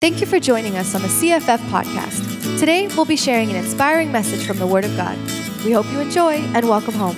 [0.00, 2.58] Thank you for joining us on the CFF podcast.
[2.58, 5.18] Today, we'll be sharing an inspiring message from the Word of God.
[5.62, 7.16] We hope you enjoy and welcome home.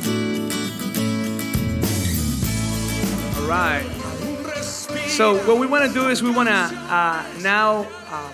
[3.37, 3.87] All right.
[5.07, 7.87] So what we want to do is we want to uh, now.
[8.09, 8.33] Uh,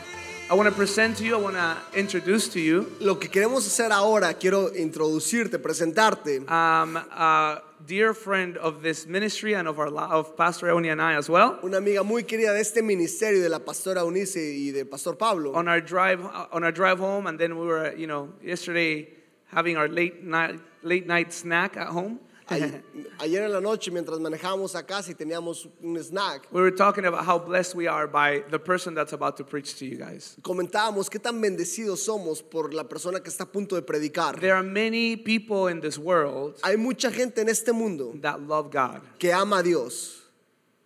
[0.51, 1.37] I want to present to you.
[1.37, 6.97] I want to introduce to you Lo que queremos hacer ahora, quiero introducirte, presentarte um,
[6.97, 11.31] a dear friend of this ministry and of our of Pastor Euni and I as
[11.31, 11.59] well.
[11.65, 15.55] una amiga muy querida de este ministerio, de la pastora Eunice y del pastor Pablo.
[15.55, 19.09] On our drive on our drive home, and then we were, you know, yesterday
[19.47, 22.21] having our late night late night snack at home.
[22.51, 22.83] Ay-
[23.21, 27.05] Ayer en la noche, mientras manejábamos a casa y teníamos un snack, We were talking
[27.05, 30.37] about how blessed we are by the person that's about to preach to you guys.
[30.43, 34.39] comentábamos qué tan bendecidos somos por la persona que está a punto de predicar.
[34.41, 38.71] There are many people in this world Hay mucha gente en este mundo that love
[38.71, 39.03] God.
[39.19, 40.15] que ama a Dios,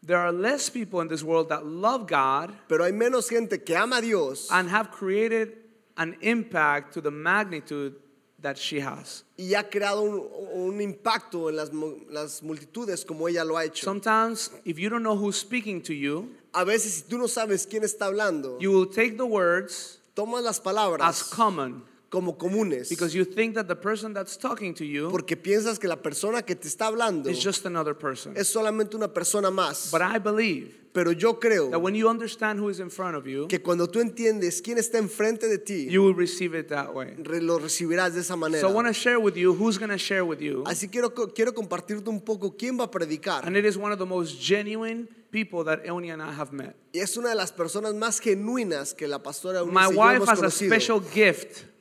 [0.04, 3.76] There are less people in this world that love God pero hay menos gente que
[3.76, 5.52] ama a Dios and have created
[5.96, 7.94] an impact to the magnitude
[8.40, 9.22] that she has.
[9.42, 11.70] Y ha creado un, un impacto en las,
[12.10, 13.84] las multitudes como ella lo ha hecho.
[13.84, 17.66] Sometimes, if you don't know who's speaking to you, A veces si tú no sabes
[17.66, 21.82] quién está hablando, you will take the words tomas las as palabras common
[22.12, 22.90] como comunes.
[22.90, 26.42] because you think that the person that's talking to you Porque piensas que la persona
[26.42, 28.34] que te está hablando is just another person.
[28.36, 29.90] es solamente una persona más.
[29.90, 33.26] But I believe Pero yo creo that when you understand who is in front of
[33.26, 36.94] you, que cuando tú entiendes quién está enfrente de ti, you will receive it that
[36.94, 37.14] way.
[37.16, 38.60] re- lo recibirás de esa manera.
[38.60, 40.64] So I want to share with you who's going to share with you.
[40.66, 43.46] Así quiero, quiero compartirte un poco quién va a predicar.
[43.46, 46.76] And it is one of the most genuine people that Eoni and I have met.
[46.92, 49.98] Y es una de las personas más genuinas que la pastora Eunice My y yo
[49.98, 50.68] wife hemos has a conocido.
[50.74, 51.71] special gift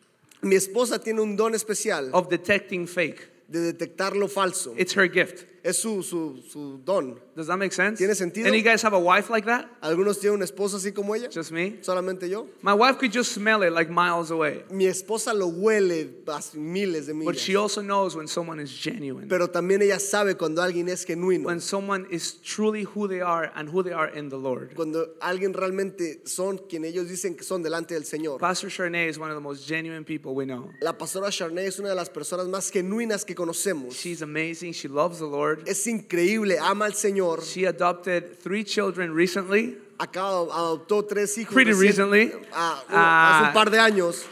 [0.42, 3.32] Mi esposa tiene un don especial of detecting fake.
[3.52, 4.74] de detectar lo falso.
[4.78, 5.44] It's her gift.
[5.62, 7.20] Es su, su, su don.
[7.42, 7.98] Does that make sense?
[7.98, 8.48] ¿Tiene sentido?
[8.48, 9.66] Any guys have a wife like that?
[9.82, 11.28] ¿Algunos tienen una esposa así como ella?
[11.34, 11.80] Just me?
[11.82, 12.48] ¿Solamente yo?
[12.62, 14.64] My wife could just smell it like miles away.
[14.70, 17.40] Mi esposa lo huele a miles de But millas.
[17.40, 19.28] she also knows when someone is genuine.
[19.28, 21.46] Pero también ella sabe cuando alguien es genuino.
[21.48, 24.76] When someone is truly who they are and who they are in the Lord.
[24.76, 28.40] Cuando alguien realmente son quien ellos dicen que son delante del Señor.
[28.40, 30.70] Pastor Charnay is one of the most genuine people we know.
[30.82, 33.96] La pastora Charney es una de las personas más genuinas que conocemos.
[33.96, 34.74] She's amazing.
[34.74, 35.64] She loves the Lord.
[35.68, 37.31] Es increíble, ama al Señor.
[37.40, 39.76] She adopted three children recently.
[40.00, 41.54] Adoptó tres hijos.
[41.54, 42.32] Pretty recién- recently.
[42.54, 43.40] ah, un- Ah.
[43.40, 44.26] hace un par de años.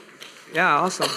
[0.54, 1.08] Yeah, awesome.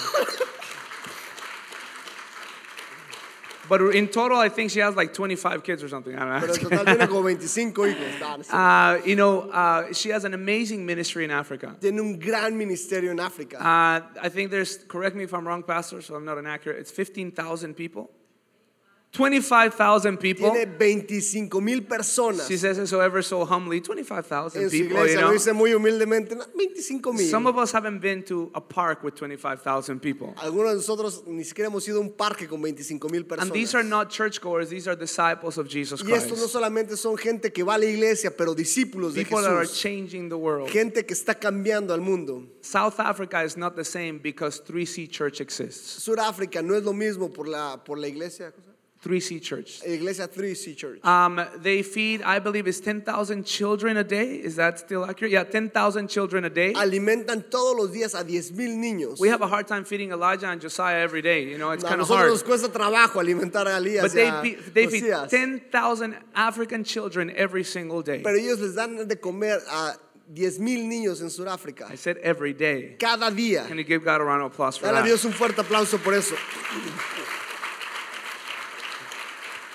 [3.69, 6.15] but in total, I think she has like 25 kids or something.
[6.15, 6.69] I don't Pero know.
[6.69, 8.47] total tiene como 25 hijos.
[8.51, 8.91] Ah.
[8.93, 11.75] Uh, you know, uh, she has an amazing ministry in Africa.
[11.81, 13.55] Tiene un gran ministerio en África.
[13.59, 16.91] Uh, I think there's, correct me if I'm wrong, Pastor, so I'm not inaccurate, it's
[16.91, 18.11] 15,000 people.
[19.13, 20.49] 25,000 people.
[20.51, 22.47] Tiene 25 mil personas.
[22.47, 25.31] She says it so ever so humbly 25,000 En su people, you iglesia know.
[25.31, 26.35] dice muy humildemente.
[26.35, 27.29] no, 25 mil.
[27.29, 30.33] Some of us haven't been to a park with 25,000 people.
[30.37, 33.43] Algunos de nosotros ni siquiera hemos ido a un parque con 25 mil personas.
[33.43, 36.53] And these are not churchgoers, these are disciples of Jesus y estos no Christ.
[36.53, 39.79] solamente son gente que va a la iglesia, pero discípulos de People that are Jesús.
[39.79, 40.69] changing the world.
[40.71, 42.47] Gente que está cambiando al mundo.
[42.61, 46.03] South Africa is not the same because 3C Church exists.
[46.03, 48.51] Sudáfrica no es lo mismo por la, por la iglesia.
[49.03, 49.39] ¿Cómo se llama?
[49.39, 49.81] 3C Church.
[49.85, 51.05] Iglesia 3C Church.
[51.05, 54.35] Um, they feed, I believe, is 10,000 children a day.
[54.35, 55.31] Is that still accurate?
[55.31, 56.73] Yeah, 10,000 children a day.
[56.73, 59.19] Alimentan todos los días a 10 mil niños.
[59.19, 61.43] We have a hard time feeding Elijah and Josiah every day.
[61.43, 62.29] You know, it's a kind of hard.
[62.29, 64.41] nos cuesta trabajo alimentar a Elías But they, a
[64.73, 65.29] they feed Josías.
[65.29, 68.21] 10,000 African children every single day.
[68.23, 69.95] Pero ellos les dan de comer a
[70.33, 71.91] 10 mil niños en Sudáfrica.
[71.91, 72.95] I said every day.
[72.99, 73.67] Cada día.
[73.67, 75.05] Can you give God a round of applause for Dale a that?
[75.05, 76.35] Dios un fuerte aplauso por eso.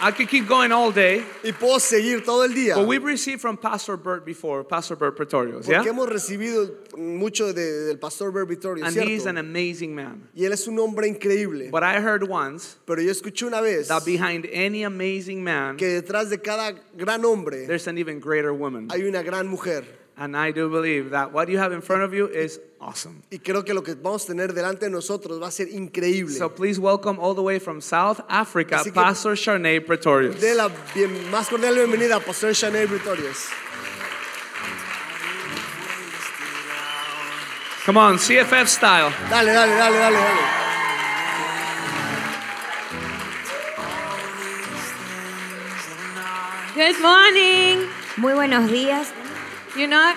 [0.01, 2.77] I could keep going all day, Y puedo seguir todo el día.
[2.77, 5.79] but we've received from Pastor Bert before, Pastor Bert Pretorius, yeah?
[5.79, 9.09] Porque hemos recibido mucho de- del pastor Ber Vittorio, And ¿cierto?
[9.11, 10.29] he's an amazing man.
[10.37, 11.71] Y él es un hombre increíble.
[11.71, 16.01] But I heard once Pero yo escuché una vez that behind any amazing man, que
[16.01, 18.89] detrás de cada gran hombre there's an even greater woman.
[18.93, 19.85] hay una gran mujer.
[20.21, 23.23] And I do believe that what you have in front of you is awesome.
[23.31, 26.37] Y creo que lo que vamos a tener delante de nosotros va a ser increíble.
[26.37, 30.41] So please welcome all the way from South Africa, Así que- Pastor Charnay Pretorius.
[30.41, 33.47] De la bien- más cordial bienvenida a Pastor Chanel Vitorios.
[37.87, 39.13] Come on, CFF style.
[39.31, 40.41] Dale, dale, dale, dale, dale.
[46.75, 47.89] Good morning.
[48.17, 49.13] Muy buenos días.
[49.79, 50.15] You know,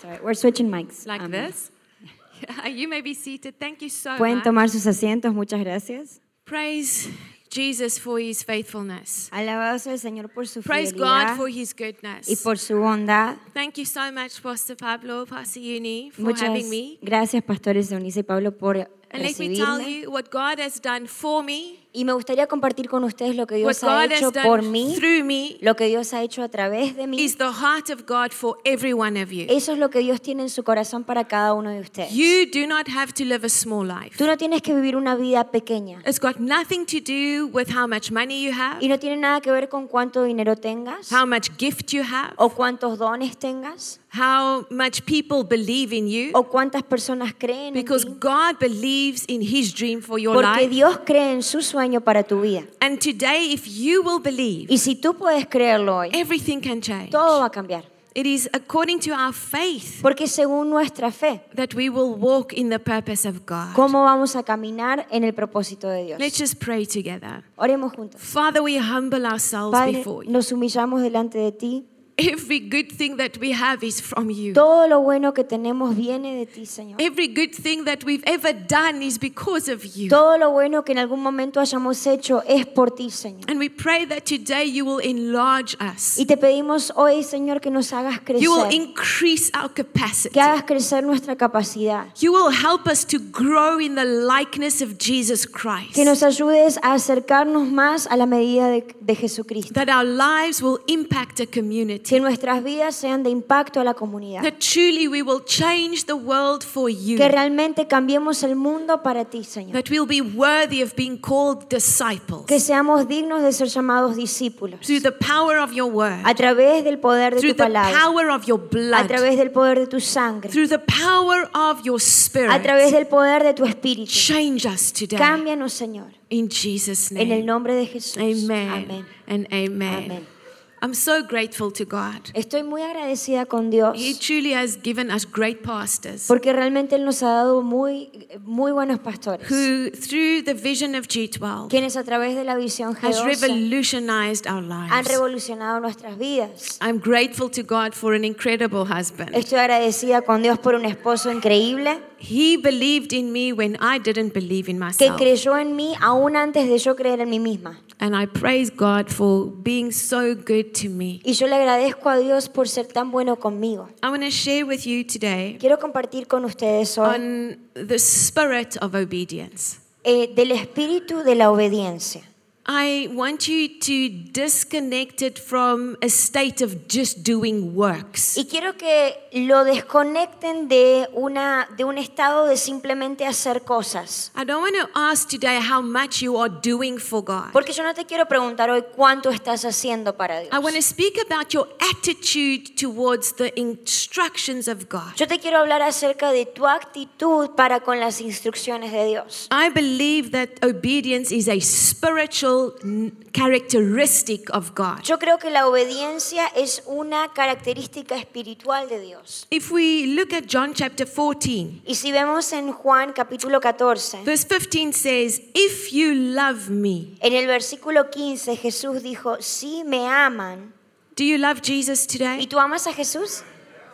[0.00, 1.06] Sorry, we're switching mics.
[1.06, 1.70] like Um, this.
[2.66, 3.58] You may be seated.
[3.60, 4.44] Thank you so Pueden much.
[4.44, 6.20] tomar sus asientos, muchas gracias.
[6.46, 7.10] Praise
[7.50, 9.28] Jesus for his faithfulness.
[9.32, 12.42] Alabado sea el Señor por su Praise God for his y goodness.
[12.42, 13.36] por su bondad.
[13.52, 16.98] Thank you so much, Pastor Pablo, Pastor Uni, for Muchas having me.
[17.02, 18.76] gracias, pastores Eunice y Pablo, por
[19.10, 20.02] And let me tell recibirme.
[20.04, 23.56] you what God has done for me, Y me gustaría compartir con ustedes lo que
[23.64, 27.06] what Dios ha hecho por mí, me, lo que Dios ha hecho a través de
[27.06, 27.20] mí.
[27.20, 29.46] is the heart of God for every one of you.
[29.48, 32.12] Eso es lo que Dios tiene en su corazón para cada uno de ustedes.
[32.12, 34.16] You do not have to live a small life.
[34.16, 37.86] Tú no tienes que vivir una vida pequeña It's got nothing to do with how
[37.86, 41.26] much money you have, y no tiene nada que ver con cuánto dinero tengas how
[41.26, 46.30] much gift you have, o cuántos dones tengas how much people believe in you.
[46.34, 48.12] o cuántas personas creen en Because ti.
[48.18, 50.70] God believes in His dream for your Porque life.
[50.70, 52.64] Dios cree en su sueño para tu vida.
[52.80, 57.10] And today, if you will believe, Y si tú puedes creerlo hoy, everything can change.
[57.10, 57.84] todo va a cambiar.
[58.12, 62.68] It is according to our faith Porque según nuestra fe, that we will walk in
[62.68, 63.72] the purpose of God.
[63.76, 66.18] ¿cómo vamos a caminar en el propósito de Dios?
[66.18, 67.44] Let's just pray together.
[67.54, 68.20] Oremos juntos.
[68.20, 70.32] Father, we humble ourselves Padre, before you.
[70.32, 71.86] nos humillamos delante de ti.
[72.20, 74.52] Every good thing that we have is from you.
[74.52, 77.00] Todo lo bueno que tenemos viene de ti, Señor.
[77.00, 80.08] Every good thing that we've ever done is because of you.
[80.08, 83.50] Todo lo bueno que en algún momento hayamos hecho es por ti, Señor.
[83.50, 86.18] And we pray that today you will enlarge us.
[86.18, 88.42] Y te pedimos hoy, Señor, que nos hagas crecer.
[88.42, 90.34] You will increase our capacity.
[90.34, 94.98] que hagas crecer nuestra capacidad, You will help us to grow in the likeness of
[94.98, 95.94] Jesus Christ.
[95.94, 100.62] que nos ayudes a acercarnos más a la medida de, de Jesucristo, That our lives
[100.62, 102.09] will impact a community.
[102.10, 106.14] Que nuestras vidas sean de impacto a la comunidad, That truly we will change the
[106.14, 107.16] world for you.
[107.16, 111.68] que realmente cambiemos el mundo para ti, Señor, That we'll be worthy of being called
[111.68, 112.46] disciples.
[112.48, 116.20] que seamos dignos de ser llamados discípulos Through the power of your word.
[116.24, 119.06] a través del poder de Through tu the palabra, power of your a blood.
[119.06, 122.60] través del poder de tu sangre, Through the power of your a spirit.
[122.64, 124.10] través del poder de tu espíritu.
[124.10, 125.16] Change us today.
[125.16, 127.42] Cámbianos, Señor, In Jesus' en el name.
[127.44, 128.16] nombre de Jesús.
[128.16, 128.68] Amen.
[128.68, 129.06] Amén.
[129.28, 130.04] And amen.
[130.10, 130.39] Amén.
[130.82, 132.30] I'm so grateful to God.
[132.34, 137.04] Estoy muy agradecida con Dios He truly has given us great pastors porque realmente Él
[137.04, 142.04] nos ha dado muy, muy buenos pastores, who, through the vision of G12, quienes a
[142.04, 145.08] través de la visión has G12 revolutionized our han lives.
[145.08, 146.78] revolucionado nuestras vidas.
[146.80, 149.34] I'm grateful to God for an incredible husband.
[149.34, 154.32] Estoy agradecida con Dios por un esposo increíble He believed in me when I didn't
[154.34, 155.16] believe in que myself.
[155.16, 157.80] creyó en mí aún antes de yo creer en mí misma.
[157.98, 161.20] And I praise God for being so good to me.
[161.24, 163.88] Y yo le agradezco a Dios por ser tan bueno conmigo.
[164.02, 168.76] I want to share with you today Quiero compartir con ustedes hoy on the spirit
[168.80, 169.78] of obedience.
[170.04, 172.22] eh, del espíritu de la obediencia.
[172.72, 178.36] I want you to disconnect it from a state of just doing works.
[178.36, 184.30] Y quiero que lo desconecten de, una, de un estado de simplemente hacer cosas.
[184.36, 187.50] I don't want to ask today how much you are doing for God.
[187.52, 190.54] Porque yo no te quiero preguntar hoy cuánto estás haciendo para Dios.
[190.54, 195.16] I want to speak about your attitude towards the instructions of God.
[195.16, 199.48] Yo te quiero hablar acerca de tu actitud para con las instrucciones de Dios.
[199.50, 205.02] I believe that obedience is a spiritual n- characteristic of God.
[205.04, 209.46] Yo creo que la obediencia es una característica espiritual de Dios.
[209.50, 214.44] If we look at John chapter 14, Y si vemos en Juan capítulo 14, verse
[214.46, 220.72] 15 says, If you love me, en el versículo 15 Jesús dijo, si me aman,
[221.16, 222.40] do you love Jesus today?
[222.42, 223.42] ¿y tú amas a Jesús?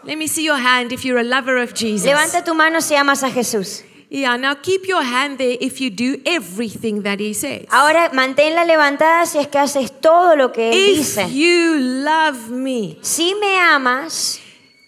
[0.04, 2.06] Let me see your hand if you're a lover of Jesus.
[2.06, 3.82] Levanta tu mano si amas a Jesús.
[4.08, 7.66] Yeah, now keep your hand there if you do everything that he says.
[7.70, 11.28] Ahora manténla levantada si es que haces todo lo que Él If dice.
[11.32, 14.38] you love me, Si me amas,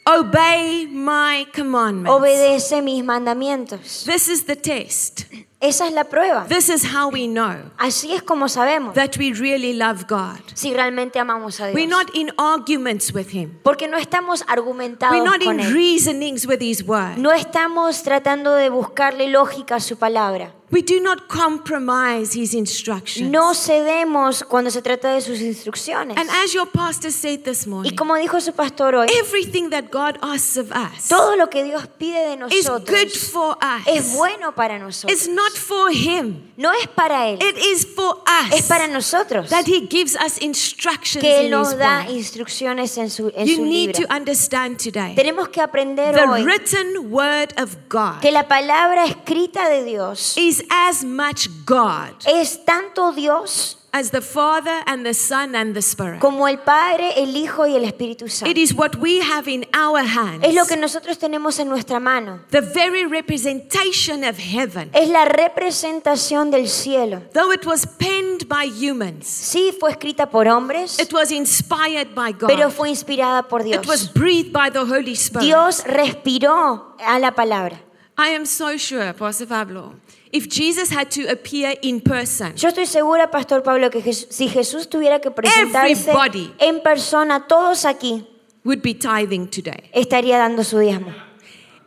[0.06, 2.10] obey my commandments.
[2.10, 4.04] obedece mis mandamientos.
[4.06, 5.25] This is the test.
[5.60, 6.46] Esa es la prueba.
[6.48, 10.38] This is how we know Así es como sabemos that we really love God.
[10.54, 11.90] si realmente amamos a We're Dios.
[11.90, 13.58] not in arguments with him.
[13.64, 15.72] Porque no estamos argumentados We're not con in Él.
[15.74, 17.16] reasonings with his word.
[17.18, 20.54] No estamos tratando de buscarle lógica a su palabra.
[20.70, 23.30] We do not compromise his instructions.
[23.30, 26.16] No cedemos cuando se trata de sus instrucciones.
[26.18, 29.90] And as your pastor said this Y morning, como dijo su pastor hoy, everything that
[29.90, 33.56] God asks of us todo lo que Dios pide de is good nosotros for
[33.87, 34.16] es us.
[34.16, 35.10] bueno para nosotros.
[35.12, 36.42] It's not for him.
[36.58, 38.20] No es para Él, It is for
[38.52, 39.48] es us para nosotros.
[39.50, 42.10] that he gives us instructions Que Él in nos his da word.
[42.16, 44.06] instrucciones en su, en You su need libro.
[44.06, 49.04] to understand today Tenemos que aprender the hoy written word of God que la palabra
[49.06, 55.14] escrita de Dios is as much God es tanto Dios as the Father and the
[55.14, 56.20] Son and the Spirit.
[56.20, 58.50] como el Padre, el Hijo y el Espíritu Santo.
[58.50, 60.44] It is what we have in our hands.
[60.44, 62.40] Es lo que nosotros tenemos en nuestra mano.
[62.50, 64.90] the very representation of heaven.
[64.92, 67.22] Es la representación del cielo.
[67.32, 72.32] Though it was penned by humans, Sí, fue escrita por hombres, it was inspired by
[72.32, 72.48] God.
[72.48, 73.82] pero fue inspirada por Dios.
[73.82, 75.44] It was breathed by the Holy Spirit.
[75.44, 77.80] Dios respiró a la palabra.
[78.18, 79.94] I am so sure, Pastor Pablo,
[80.32, 84.49] if Jesus had to appear in person, Yo estoy segura, Pastor Pablo, que Jes- si
[84.49, 86.52] Jesús tuviera que presentarse Everybody.
[86.58, 88.26] en persona, todos aquí,
[88.64, 89.90] would be tithing today.
[89.92, 91.12] estaría dando su diezmo.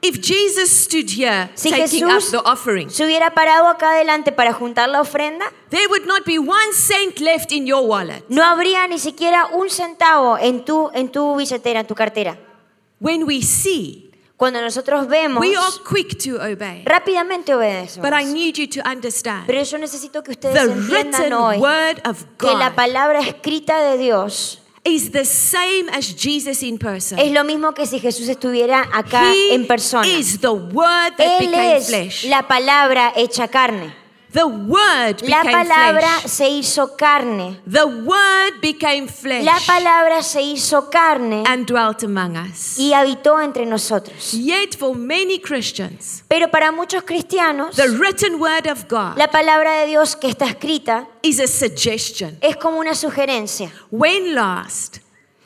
[0.03, 4.31] If Jesus stood here Si taking Jesús up the offering, se hubiera parado acá adelante
[4.31, 8.23] para juntar la ofrenda, there would not be one cent left in your wallet.
[8.27, 12.35] no habría ni siquiera un centavo en tu, en tu billetera, en tu cartera.
[12.99, 14.10] When we see,
[14.41, 16.81] Cuando nosotros vemos, we are quick to obey.
[16.83, 18.09] rápidamente obedecemos.
[18.09, 21.57] But I need you to understand Pero yo necesito que ustedes the entiendan written hoy
[21.59, 26.79] word of que la God palabra escrita de Dios is the same as Jesus in
[26.79, 27.19] person.
[27.19, 30.07] es lo mismo que si Jesús estuviera acá He en persona.
[30.07, 32.23] is the word that Él became es flesh.
[32.25, 34.00] la palabra hecha carne.
[34.33, 36.31] The word La became palabra flesh.
[36.31, 37.59] se hizo carne.
[37.67, 42.77] The word became flesh La palabra se hizo carne and dwelt among us.
[42.79, 44.33] y habitó entre nosotros.
[44.33, 49.81] Yet for many Christians, Pero para muchos cristianos, the written word of God la palabra
[49.81, 52.37] de Dios que está escrita is a suggestion.
[52.41, 53.69] es como una sugerencia.
[53.91, 54.99] When last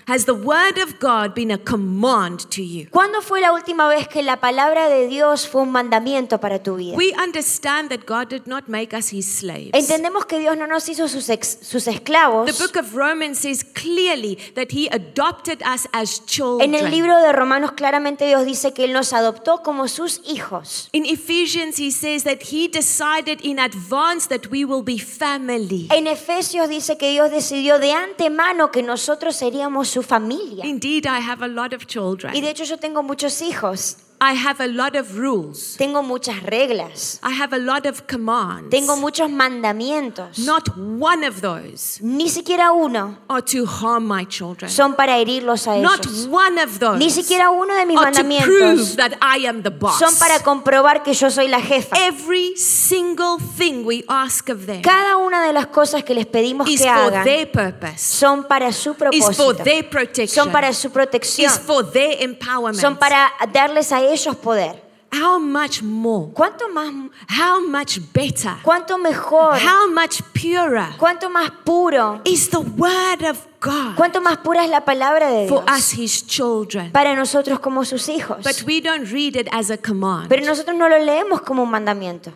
[0.08, 2.88] has the word of God been a command to you?
[2.92, 6.76] ¿Cuándo fue la última vez que la palabra de Dios fue un mandamiento para tu
[6.76, 6.96] vida?
[6.96, 9.72] We understand that God did not make us his slaves.
[9.74, 12.46] Entendemos que Dios no nos hizo sus, ex- sus esclavos.
[12.46, 16.74] The book of Romans says clearly that he adopted us as children.
[16.74, 20.90] En el libro de Romanos claramente Dios dice que Él nos adoptó como sus hijos.
[20.92, 25.88] In Ephesians, he says that he decided in advance that we will be family.
[25.92, 30.66] En Efesios dice que Dios decidió de antemano que nosotros seríamos su familia.
[30.66, 32.36] Indeed, I have a lot of children.
[32.36, 35.76] Y de hecho yo tengo muchos hijos, I have a lot of rules.
[35.78, 38.70] tengo muchas reglas, I have a lot of commands.
[38.70, 40.40] tengo muchos mandamientos.
[40.40, 44.70] Not one of those Ni siquiera uno are to harm my children.
[44.72, 46.28] son para herirlos a Not ellos.
[46.28, 49.62] one of those Ni siquiera uno de mis are to mandamientos prove that I am
[49.64, 50.00] the boss.
[50.00, 51.96] son para comprobar que yo soy la jefa.
[51.98, 56.70] Every single thing we ask of them Cada una de las cosas que les pedimos
[56.70, 60.52] is que for hagan their purpose, son para su is for propósito, their protection, son
[60.52, 62.80] para su protección, is for their empowerment.
[62.80, 64.84] son para darles a ellos poder.
[65.12, 66.34] How much more?
[66.34, 66.92] ¿Cuánto más,
[67.30, 68.56] How much better?
[68.64, 74.38] cuánto mejor, How much purer cuánto más puro, is the word of God cuánto más
[74.40, 76.92] pura es la palabra de for Dios us, His children?
[76.92, 78.44] para nosotros como sus hijos?
[78.44, 80.28] But we don't read it as a command.
[80.28, 82.34] Pero nosotros no lo leemos como un mandamiento.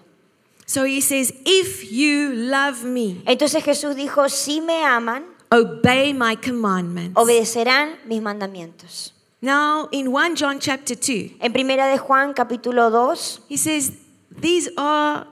[0.66, 6.38] So He says, If you love me, Entonces Jesús dijo, si me aman, obey my
[6.38, 7.18] commandments.
[7.20, 9.14] obedecerán mis mandamientos.
[9.42, 13.94] Now, in 1 John chapter 2, En primera de Juan capítulo 2 He says,
[14.38, 15.28] These are,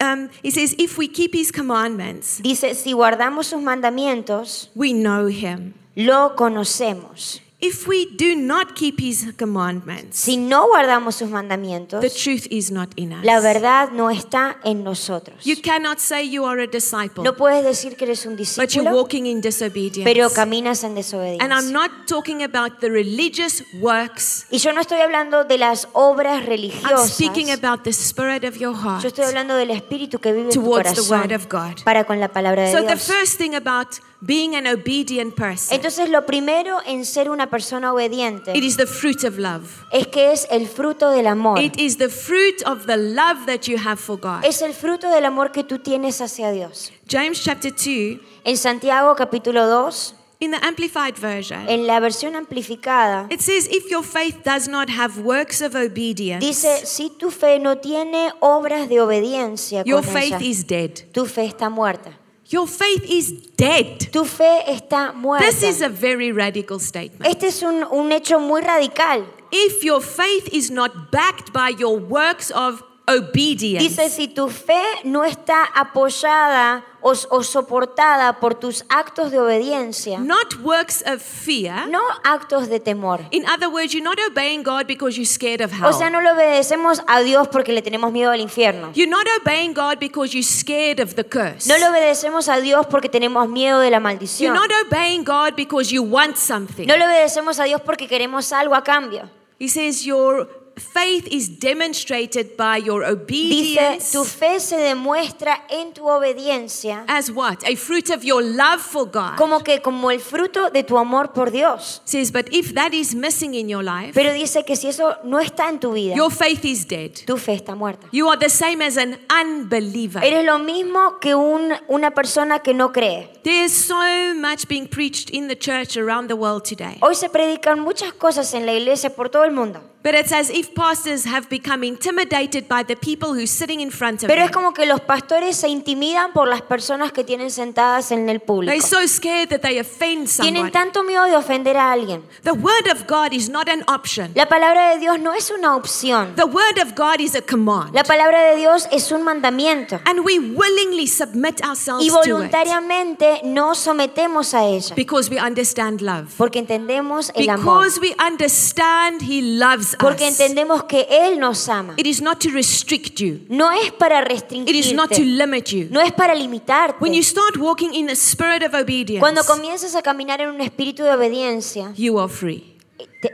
[0.00, 5.26] um, He says, if we keep His commandments, dice, si guardamos sus mandamientos, we know
[5.28, 5.74] Him.
[5.94, 7.40] lo conocemos.
[7.62, 12.70] If we do not keep His commandments, Si no guardamos sus mandamientos, the truth is
[12.70, 13.22] not in us.
[13.22, 15.44] la verdad no está en nosotros.
[15.44, 18.74] You cannot say you are a disciple, No puedes decir que eres un discípulo, but
[18.74, 20.04] you're walking in disobedience.
[20.10, 21.44] pero caminas en desobediencia.
[21.44, 24.46] and I'm not talking about the religious works.
[24.50, 26.90] Y yo no estoy hablando de las obras religiosas.
[26.90, 30.48] I'm speaking about the spirit of your heart Yo estoy hablando del espíritu que vive
[30.48, 31.82] en tu towards the word of God.
[31.84, 33.88] para con la palabra de So the first thing about
[34.20, 38.86] being an obedient person, Entonces lo primero en ser una persona obediente it is the
[38.86, 39.84] fruit of love.
[39.92, 41.58] es que es el fruto del amor.
[41.58, 44.44] It is the fruit of the love that you have for God.
[44.44, 46.92] Es el fruto del amor que tú tienes hacia Dios.
[47.08, 53.26] James chapter 2, En Santiago capítulo 2, in the Amplified Version, en la versión amplificada,
[53.30, 57.58] it says, If your faith does not have works of obedience, dice, si tu fe
[57.58, 60.90] no tiene obras de obediencia, your con faith ella, is dead.
[61.12, 62.18] tu fe está muerta.
[62.50, 64.00] Your faith is dead.
[64.12, 65.40] Tu fe está muerta.
[65.40, 67.24] This is a very radical statement.
[67.24, 69.24] Este es un, un hecho muy radical.
[69.52, 74.80] If your faith is not backed by your works of obedience, Dice, si tu fe
[75.04, 81.88] no está apoyada o, o soportada por tus actos de obediencia, not works of fear.
[81.88, 83.20] no actos de temor.
[83.30, 85.86] In other words, you're not obeying God because you're scared of hell.
[85.88, 88.92] O sea, no le obedecemos a Dios porque le tenemos miedo al infierno.
[88.94, 91.66] You're not obeying God because you're scared of the curse.
[91.68, 94.54] No le obedecemos a Dios porque tenemos miedo de la You're maldición.
[94.54, 96.86] not obeying God because you want something.
[96.86, 99.28] No le obedecemos a Dios porque queremos algo a cambio.
[99.58, 100.48] He says your
[100.80, 107.30] faith is demonstrated by your Dice, obedience tu fe se demuestra en tu obediencia as
[107.30, 107.58] what?
[107.64, 109.36] A fruit of your love for God.
[109.36, 112.00] como que como el fruto de tu amor por Dios.
[112.04, 115.38] says, but if that is missing in your life, Pero dice que si eso no
[115.38, 117.12] está en tu vida, your faith is dead.
[117.26, 118.06] tu fe está muerta.
[118.12, 120.22] You are the same as an unbeliever.
[120.24, 123.28] Eres lo mismo que un- una persona que no cree.
[123.42, 126.98] There's so much being preached in the church around the world today.
[127.02, 129.80] Hoy se predican muchas cosas en la iglesia por todo el mundo.
[130.02, 134.22] But it's as if pastors have become intimidated by the people who's sitting in front
[134.22, 134.54] of Pero es them.
[134.54, 138.72] como que los pastores se intimidan por las personas que tienen sentadas en el público.
[138.72, 142.22] They're so scared that they offend Tienen tanto miedo de ofender a alguien.
[142.44, 144.32] The word of God is not an option.
[144.34, 146.34] La palabra de Dios no es una opción.
[146.34, 147.94] The word of God is a command.
[147.94, 150.00] La palabra de Dios es un mandamiento.
[150.06, 154.94] And we willingly submit ourselves Y to it voluntariamente nos sometemos a ella.
[154.94, 156.32] because we understand love.
[156.38, 157.82] Porque entendemos el amor.
[157.84, 160.38] Because we understand He loves Porque us.
[160.40, 161.94] entendemos que Él nos ama.
[161.96, 163.40] It is not to restrict you.
[163.48, 164.70] No es para restringirte.
[164.70, 165.88] It is not to limit you.
[165.90, 166.96] No es para limitarte.
[167.00, 170.60] When you start walking in the spirit of obedience, Cuando comienzas a caminar en un
[170.60, 172.76] espíritu de obediencia, you are free.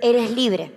[0.03, 0.71] eres libre.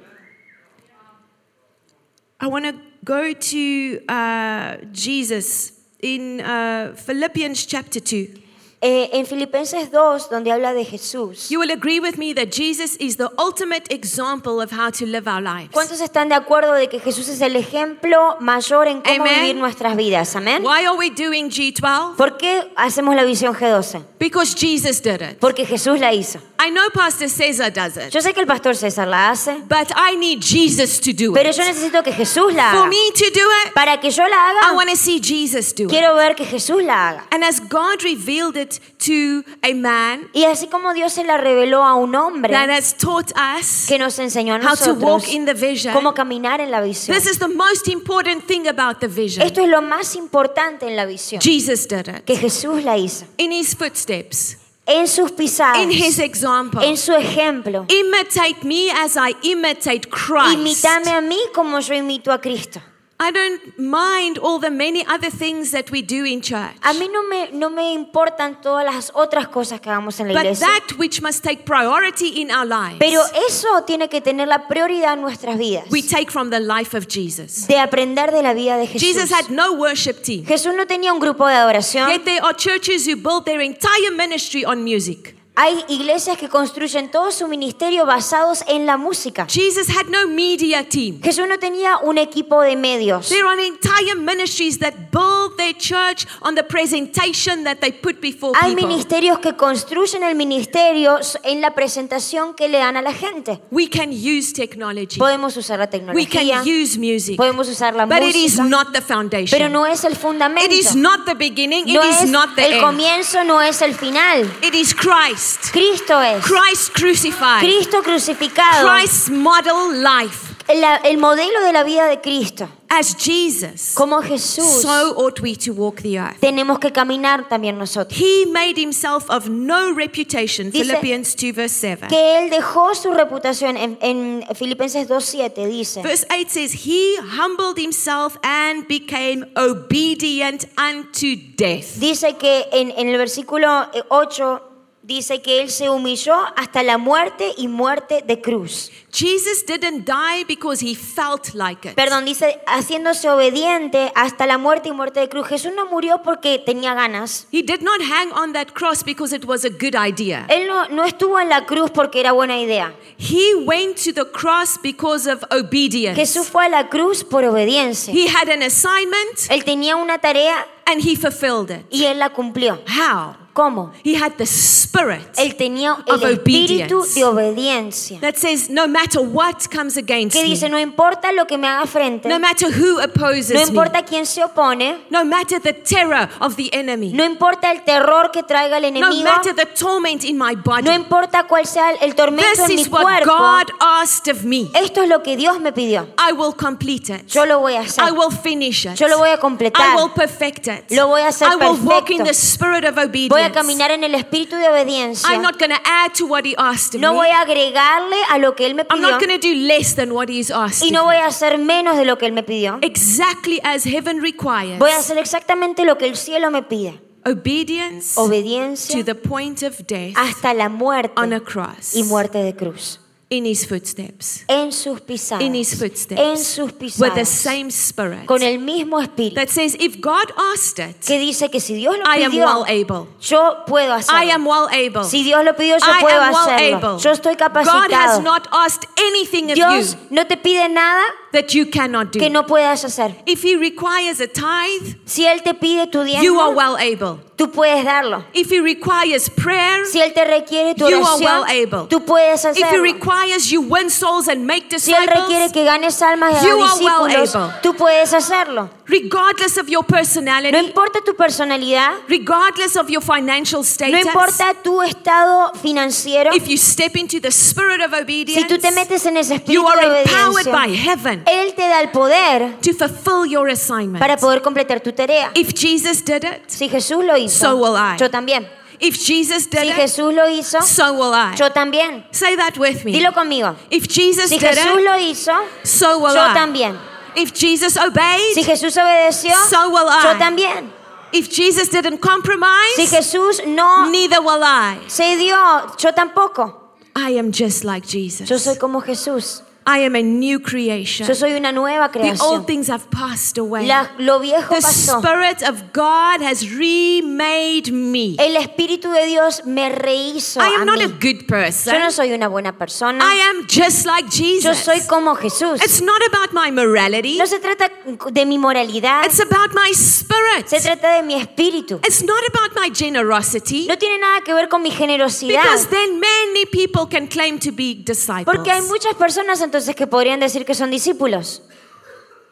[2.41, 8.48] I want to go to uh, Jesus in uh, Philippians chapter 2.
[8.81, 12.95] Eh, en Filipenses 2, donde habla de Jesús, You will agree with me that Jesus
[12.97, 15.71] is the ultimate example of how to live our lives.
[15.73, 19.41] ¿cuántos están de acuerdo de que Jesús es el ejemplo mayor en cómo Amen.
[19.41, 20.33] vivir nuestras vidas?
[20.37, 20.63] Amén.
[20.63, 22.15] Why are we doing G12?
[22.15, 24.01] ¿Por qué hacemos la visión G12?
[24.17, 25.39] Because Jesus did it.
[25.39, 26.39] Porque Jesús la hizo.
[26.61, 30.17] I know Pastor does it, Yo sé que el pastor César la hace, but I
[30.17, 31.55] need Jesus to do pero it.
[31.55, 32.89] yo necesito que Jesús la For haga.
[32.89, 35.83] me to do it, Para que yo la I haga, want to see Jesus do
[35.83, 35.89] it.
[35.89, 37.27] quiero ver que Jesús la haga.
[37.31, 41.83] And as God revealed it to a man Y así como Dios se la reveló
[41.85, 45.27] a un hombre that has taught us que nos enseñó a how to nosotros walk
[45.29, 47.15] in the vision, cómo caminar en la visión.
[47.15, 49.45] this is the most important thing about the vision.
[49.45, 53.23] Esto es lo más importante en la visión, Jesus did it que Jesús la hizo.
[53.37, 54.57] in his footsteps,
[54.89, 56.83] En sus pisadas, in his example.
[56.83, 57.85] en su ejemplo.
[57.87, 60.85] Imitate me as I imitate Christ.
[60.85, 62.81] A mí como yo imito a Cristo.
[63.21, 66.71] I don't mind all the many other things that we do in church.
[66.83, 70.33] A mí no me, no me importan todas las otras cosas que hagamos en la
[70.35, 70.67] But iglesia.
[70.67, 75.15] that which must take priority in our lives, Pero eso tiene que tener la prioridad
[75.15, 75.83] en nuestras vidas.
[75.91, 77.67] we take from the life of Jesus.
[77.67, 79.01] De aprender de la vida de Jesús.
[79.01, 80.45] Jesus had no worship team.
[80.45, 82.09] Jesús no tenía un grupo de adoración.
[82.09, 85.35] Yet there are churches who build their entire ministry on music.
[85.61, 89.45] Hay iglesias que construyen todo su ministerio basados en la música.
[89.45, 91.19] Jesus had no media team.
[91.21, 93.27] Jesús no tenía un equipo de medios.
[93.27, 98.53] There are entire ministries that build their church on the presentation that they put before
[98.57, 98.87] Hay people.
[98.87, 103.59] ministerios que construyen el ministerio en la presentación que le dan a la gente.
[103.69, 105.19] We can use technology.
[105.19, 107.35] Podemos usar la We can tecnología, use music.
[107.35, 109.71] podemos usar la But it is música, not the pero foundation.
[109.73, 110.63] no es el fundamento.
[110.65, 111.85] It is not the beginning.
[111.89, 112.81] It No is es not the el end.
[112.81, 114.49] comienzo, no es el final.
[114.63, 115.48] It is Christ.
[115.71, 116.43] Cristo es.
[116.45, 117.59] Christ crucified.
[117.61, 118.89] Cristo crucificado.
[118.89, 120.55] Christ's model life.
[120.67, 122.69] El, el modelo de la vida de Cristo.
[122.91, 124.81] As Jesus, Como Jesús.
[124.81, 126.39] so ought we to walk the earth.
[126.39, 128.19] tenemos que caminar también nosotros.
[128.19, 130.69] He made himself of no reputation.
[130.71, 132.07] Dice Philippians 2, verse 7.
[132.07, 136.01] Que Él dejó su reputación en, en Filipenses 2.7 dice.
[136.03, 141.95] Verse 8 says, He humbled himself and became obedient unto death.
[141.99, 144.61] Dice que en, en el versículo eh, 8
[145.09, 148.91] dice que Él se humilló hasta la muerte y muerte de cruz.
[149.11, 151.95] Jesus didn't die because he felt like it.
[151.95, 155.47] Perdón, dice haciéndose obediente hasta la muerte y muerte de cruz.
[155.47, 157.47] Jesús no murió porque tenía ganas.
[157.51, 160.45] He did not hang on that cross because it was a good idea.
[160.47, 162.93] Él no, no estuvo en la cruz porque era buena idea.
[163.17, 166.15] He went to the cross because of obedience.
[166.15, 168.13] Jesús fue a la cruz por obediencia.
[168.13, 171.85] He had an assignment Él tenía una tarea and he fulfilled it.
[171.89, 172.79] y Él la cumplió.
[172.87, 173.35] How?
[173.53, 173.91] ¿Cómo?
[174.03, 177.15] He had the spirit Él tenía Of el espíritu obedience.
[177.15, 178.19] de obediencia.
[178.21, 181.67] that says, no matter what comes against Que me, dice, no importa lo que me
[181.67, 186.29] haga frente, no matter who opposes no me, quién se opone, no matter the terror
[186.39, 190.37] of the enemy, no importa el terror que traiga el no matter the torment in
[190.37, 190.83] my body.
[190.83, 194.43] no importa cuál sea el tormento This en mi is what cuerpo, God asked of
[194.43, 194.69] me.
[194.73, 196.07] esto es lo que Dios me pidió.
[196.17, 197.27] I will complete it.
[197.27, 198.03] Yo lo voy a hacer.
[198.07, 198.95] I will finish it.
[198.95, 199.95] Yo lo voy a I completar.
[199.95, 200.91] will perfect it.
[200.91, 203.29] Lo voy a hacer I will walk in the spirit of obedience.
[203.29, 205.29] Voy a caminar en el espíritu de obediencia.
[205.31, 207.17] I'm not going to add to what he asked of No me.
[207.19, 209.95] voy a agregarle a lo que Él me I'm pidió not going to do less
[209.95, 210.83] than what he's asked.
[210.85, 212.79] y no voy a hacer menos de lo que Él me pidió.
[212.81, 214.79] Exactly as heaven requires.
[214.79, 216.99] Voy a hacer exactamente lo que el cielo me pide.
[217.25, 221.93] Obedience Obediencia to the point of death hasta la muerte on a cross.
[221.95, 222.99] y muerte de cruz.
[223.29, 224.43] In his footsteps.
[224.47, 225.43] en sus pisadas.
[225.45, 226.19] In his footsteps.
[226.19, 226.99] En sus pisadas.
[226.99, 228.25] With the same spirit.
[228.25, 229.35] Con el mismo espíritu.
[229.35, 232.45] That says, if God asked it, Que dice que si Dios lo I am pidió,
[232.45, 233.07] well able.
[233.21, 234.19] yo puedo hacerlo.
[234.19, 235.03] I am well able.
[235.03, 236.77] Si Dios lo pidió, yo I puedo am well hacerlo.
[236.77, 236.99] able.
[236.99, 237.81] Yo estoy capacitado.
[237.87, 242.11] God has not asked anything of Dios you no te pide nada that you cannot
[242.11, 242.19] do.
[242.19, 243.15] que no puedas hacer.
[243.27, 247.19] If He requires a tithe, Si Él te pide tu you are well able.
[247.39, 248.25] Tú puedes darlo.
[248.33, 251.87] If He requires prayer, Si Él te requiere tu You are well able.
[251.87, 252.83] tú puedes if He hacerlo.
[252.83, 256.79] requires you win souls and make Si Él requiere disciples, que ganes almas y hagas
[256.81, 257.53] well discípulos, able.
[257.63, 258.69] tú puedes hacerlo.
[258.89, 260.51] Regardless of your personality.
[260.51, 263.93] No importa tu personalidad, regardless of your financial status.
[263.93, 268.41] no importa tu estado financiero, if you step into the spirit of obedience.
[268.41, 271.67] si tú te metes en ese espíritu you are de empowered by heaven Él te
[271.67, 273.99] da el poder to fulfill your assignment.
[273.99, 275.31] para poder completar tu tarea.
[275.35, 277.97] If Jesus did it, Si Jesús lo hizo, So will I.
[277.99, 278.47] yo también.
[278.79, 281.35] if Jesus did Si it, Jesús lo hizo, so will I.
[281.37, 282.05] yo también.
[282.11, 282.91] Say that with me.
[282.93, 283.55] Dilo conmigo.
[283.69, 286.33] If Jesus Si did Jesús it, lo hizo, so will yo I.
[286.33, 286.88] también.
[287.15, 290.03] If Jesus obeyed, Si Jesús obedeció, So will I.
[290.13, 290.71] yo también.
[291.11, 294.77] if Jesus didn't compromise, Si Jesús no neither will I.
[294.87, 295.35] se dio,
[295.77, 296.55] yo tampoco.
[296.95, 298.29] I am just like Jesus.
[298.29, 299.41] Yo soy como Jesús.
[299.71, 301.07] I am a new creation.
[301.07, 302.17] Yo soy una nueva creación.
[302.17, 303.67] The old things have passed away.
[303.67, 304.99] La- lo viejo the pasó.
[304.99, 308.15] Spirit of God has remade me.
[308.17, 310.85] El Espíritu de Dios me rehizo I a am not mí.
[310.85, 311.73] a good person.
[311.75, 313.03] Yo no soy una buena persona.
[313.05, 314.43] I am just like Jesus.
[314.43, 315.61] Yo soy como Jesús.
[315.63, 317.17] It's not about my morality.
[317.19, 317.69] No se trata
[318.11, 320.47] de mi moralidad, It's about my spirit.
[320.47, 321.79] se trata de mi espíritu.
[321.85, 323.67] It's not about my generosity.
[323.67, 325.43] No tiene nada que ver con mi generosidad.
[325.43, 328.25] Because then many people can claim to be disciples.
[328.25, 331.41] Porque hay muchas personas entonces que podrían decir que son discípulos.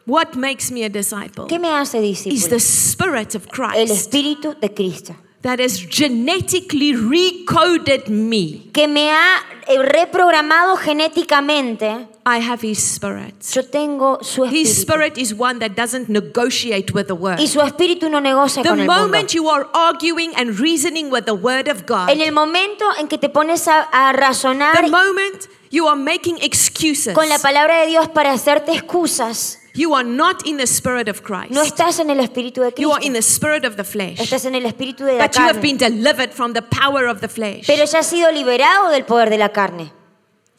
[0.06, 2.60] What makes me a disciple ¿Qué me hace is the discípulo?
[2.60, 5.14] Spirit of El Christ Espíritu de Cristo.
[5.42, 8.70] That has genetically recoded me.
[8.72, 12.08] Que me ha eh, reprogramado genéticamente.
[12.26, 13.34] I have His Spirit.
[13.54, 14.78] Yo tengo su His.
[14.82, 17.38] Spirit is one that doesn't negotiate with the Word.
[17.40, 19.02] Y su espíritu no negocia The con el mundo.
[19.02, 23.08] moment you are arguing and reasoning with the Word of God, En el momento en
[23.08, 27.80] que te pones a, a razonar the moment you are making excuses, con la palabra
[27.80, 31.52] de Dios para hacerte excusas, you are not in the Spirit of Christ.
[31.52, 32.82] no estás en el espíritu de Cristo.
[32.82, 34.20] You are in the spirit of the flesh.
[34.20, 37.20] Estás en el espíritu de la But you have been delivered from the power of
[37.20, 37.66] the flesh.
[37.66, 39.92] Pero ya has sido liberado del poder de la carne.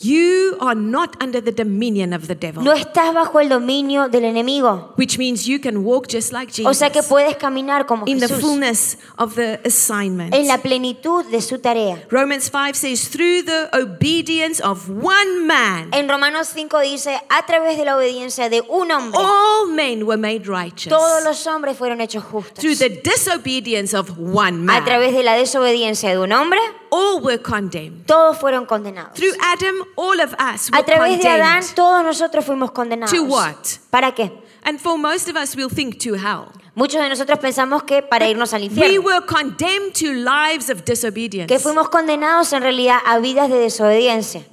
[0.01, 4.23] You are not under the dominion of the devil, No estás bajo el dominio del
[4.23, 4.93] enemigo.
[4.95, 8.19] which means you can walk just like O sea que Jesus puedes caminar como in
[8.19, 10.33] the Jesús fullness of the assignment.
[10.33, 12.01] en la plenitud de su tarea.
[12.09, 17.77] Romans 5 says, through the obedience of one man, En Romanos 5 dice, a través
[17.77, 20.87] de la obediencia de un hombre, all men were made righteous.
[20.87, 22.53] todos los hombres fueron hechos justos.
[22.63, 26.59] Through the disobedience of one A man, través de la desobediencia de un hombre,
[26.91, 28.05] all were condemned.
[28.05, 29.13] todos fueron condenados.
[29.15, 31.75] Through Adam, all of us were A través de Adán, condemned.
[31.75, 33.11] todos nosotros fuimos condenados.
[33.11, 33.79] To what?
[33.89, 34.31] ¿Para qué?
[34.63, 36.47] And for most of us, we'll think to hell.
[36.75, 38.91] Muchos de nosotros pensamos que para irnos al infierno.
[38.91, 41.47] We were condemned to lives of disobedience.
[41.47, 44.43] Que fuimos condenados en realidad a vidas de desobediencia.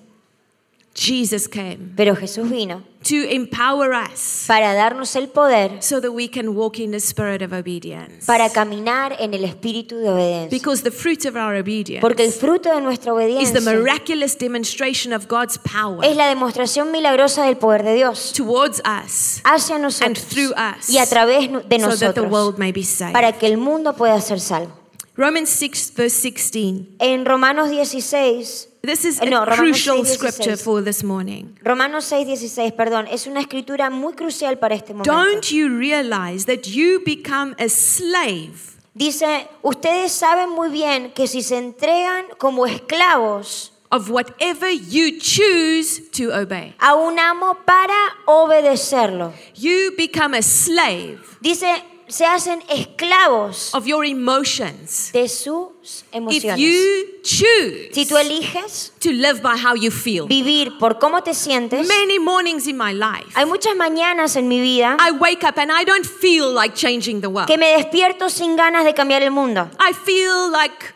[0.97, 6.27] Jesus came Pero Jesús vino to empower us para darnos el poder so that we
[6.27, 8.25] can walk in the spirit of obedience.
[8.27, 10.51] para caminar en el espíritu de obediencia.
[10.51, 15.13] Because the fruit of our obedience Porque el fruto de nuestra is the miraculous demonstration
[15.13, 19.85] of God's power es la demostración milagrosa del poder de Dios towards us hacia and
[19.85, 23.13] nosotros through us y a través de so that the nosotros world may be saved.
[23.13, 24.86] para que el mundo pueda ser salvo.
[25.17, 26.97] Romans 6, verse 16.
[26.99, 31.57] En Romanos 16, This is eh, No, a Romanos crucial 6, scripture for this morning.
[31.63, 35.11] Romanos 6, 16, perdón, es una escritura muy crucial para este momento.
[35.11, 41.43] Don't you realize that you become a slave Dice, ustedes saben muy bien que si
[41.43, 46.75] se entregan como esclavos of whatever you choose to obey?
[46.79, 47.95] a un amo para
[48.27, 51.67] obedecerlo, You become a slave dice,
[52.09, 55.11] se hacen esclavos of your emotions.
[55.13, 56.59] de sus If emociones.
[56.59, 60.27] you choose Si tú eliges to live by how you feel.
[60.27, 64.61] vivir por cómo te sientes, Many mornings in my life, hay muchas mañanas en mi
[64.61, 67.49] vida I wake up and I don't feel like changing the world.
[67.49, 69.69] que me despierto sin ganas de cambiar el mundo.
[69.81, 70.95] I feel like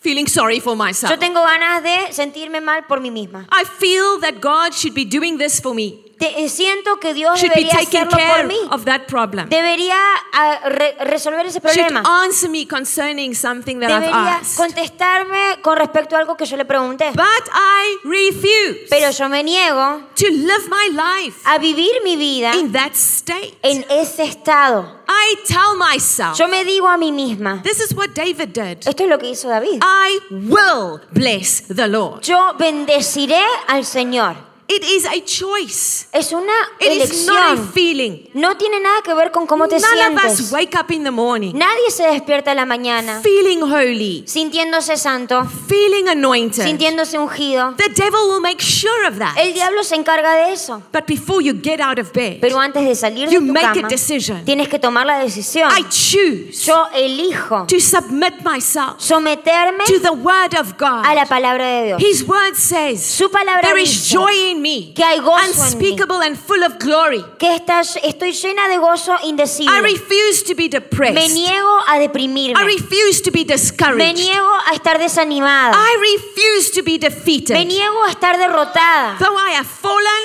[0.00, 1.10] feeling sorry for myself.
[1.10, 3.46] Yo tengo ganas de sentirme mal por mí misma.
[3.52, 6.04] I feel that God should be doing this for me.
[6.20, 8.58] Te- eh, siento que Dios should be debería taking hacerlo por care mí.
[8.70, 9.96] of that problem, Debería
[10.34, 12.02] ah, re- resolver ese should problema.
[12.22, 14.56] answer me concerning something that I've Debería asked.
[14.56, 17.10] contestarme con respecto a algo que yo le pregunté.
[17.14, 22.54] But I refuse Pero yo me niego to live my life a vivir mi vida
[22.54, 23.56] in that state.
[23.62, 25.00] en ese estado.
[25.08, 28.86] I tell myself, Yo me digo a mí misma, this is what David did.
[28.86, 29.80] esto es lo que hizo David.
[29.82, 32.20] I will bless the Lord.
[32.22, 34.49] Yo bendeciré al Señor.
[34.72, 36.06] It is a choice.
[36.12, 37.72] Es una It is not a elección.
[37.72, 38.18] feeling.
[38.34, 40.52] No tiene nada que ver con cómo te None of us sientes.
[40.52, 45.44] wake up in the morning Nadie se despierta a la mañana feeling holy, sintiéndose santo,
[45.66, 46.62] feeling anointed.
[46.64, 47.74] sintiéndose ungido.
[47.78, 49.36] The devil will make sure of that.
[49.38, 50.80] El diablo se encarga de eso.
[50.92, 53.66] But before you get out of bed, Pero antes de salir de You tu make
[53.66, 54.44] a cama, decision.
[54.44, 55.68] tienes que tomar la decisión.
[55.76, 61.28] I choose Yo elijo to submit myself someterme to the word of a la God.
[61.28, 62.00] palabra de Dios.
[62.00, 65.50] His word says, Su palabra There is dice joy in me, que hay gozo en
[65.50, 65.90] mí.
[65.90, 67.24] unspeakable and full of glory.
[67.38, 69.80] que estás- estoy llena de gozo I indecible.
[69.82, 71.32] refuse to be Me depressed.
[71.34, 72.64] niego a I deprimirme.
[72.64, 74.14] refuse to be Me discouraged.
[74.16, 75.74] niego a estar desanimada.
[75.76, 77.66] I refuse to be Me defeated.
[77.66, 79.16] niego a estar derrotada.
[79.18, 80.22] Though I have fallen,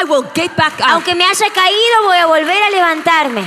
[0.00, 0.86] I will get back up.
[0.90, 3.42] Aunque me haya caído, voy a volver a levantarme.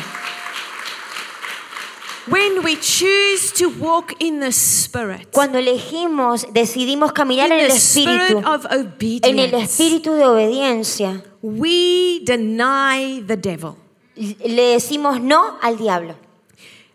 [2.31, 7.67] When we choose to walk in the Spirit, Cuando elegimos, decidimos caminar in en el
[7.71, 13.75] the spirit espíritu, of en el obedience, espíritu de obediencia, we deny the devil.
[14.15, 16.15] le decimos no al diablo.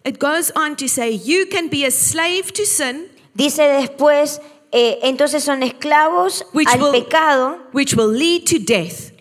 [0.05, 4.40] It goes on to say, You can be a slave to sin, Dice después,
[4.72, 7.59] eh, entonces son esclavos which al will, pecado.
[7.72, 9.12] which will lead to death.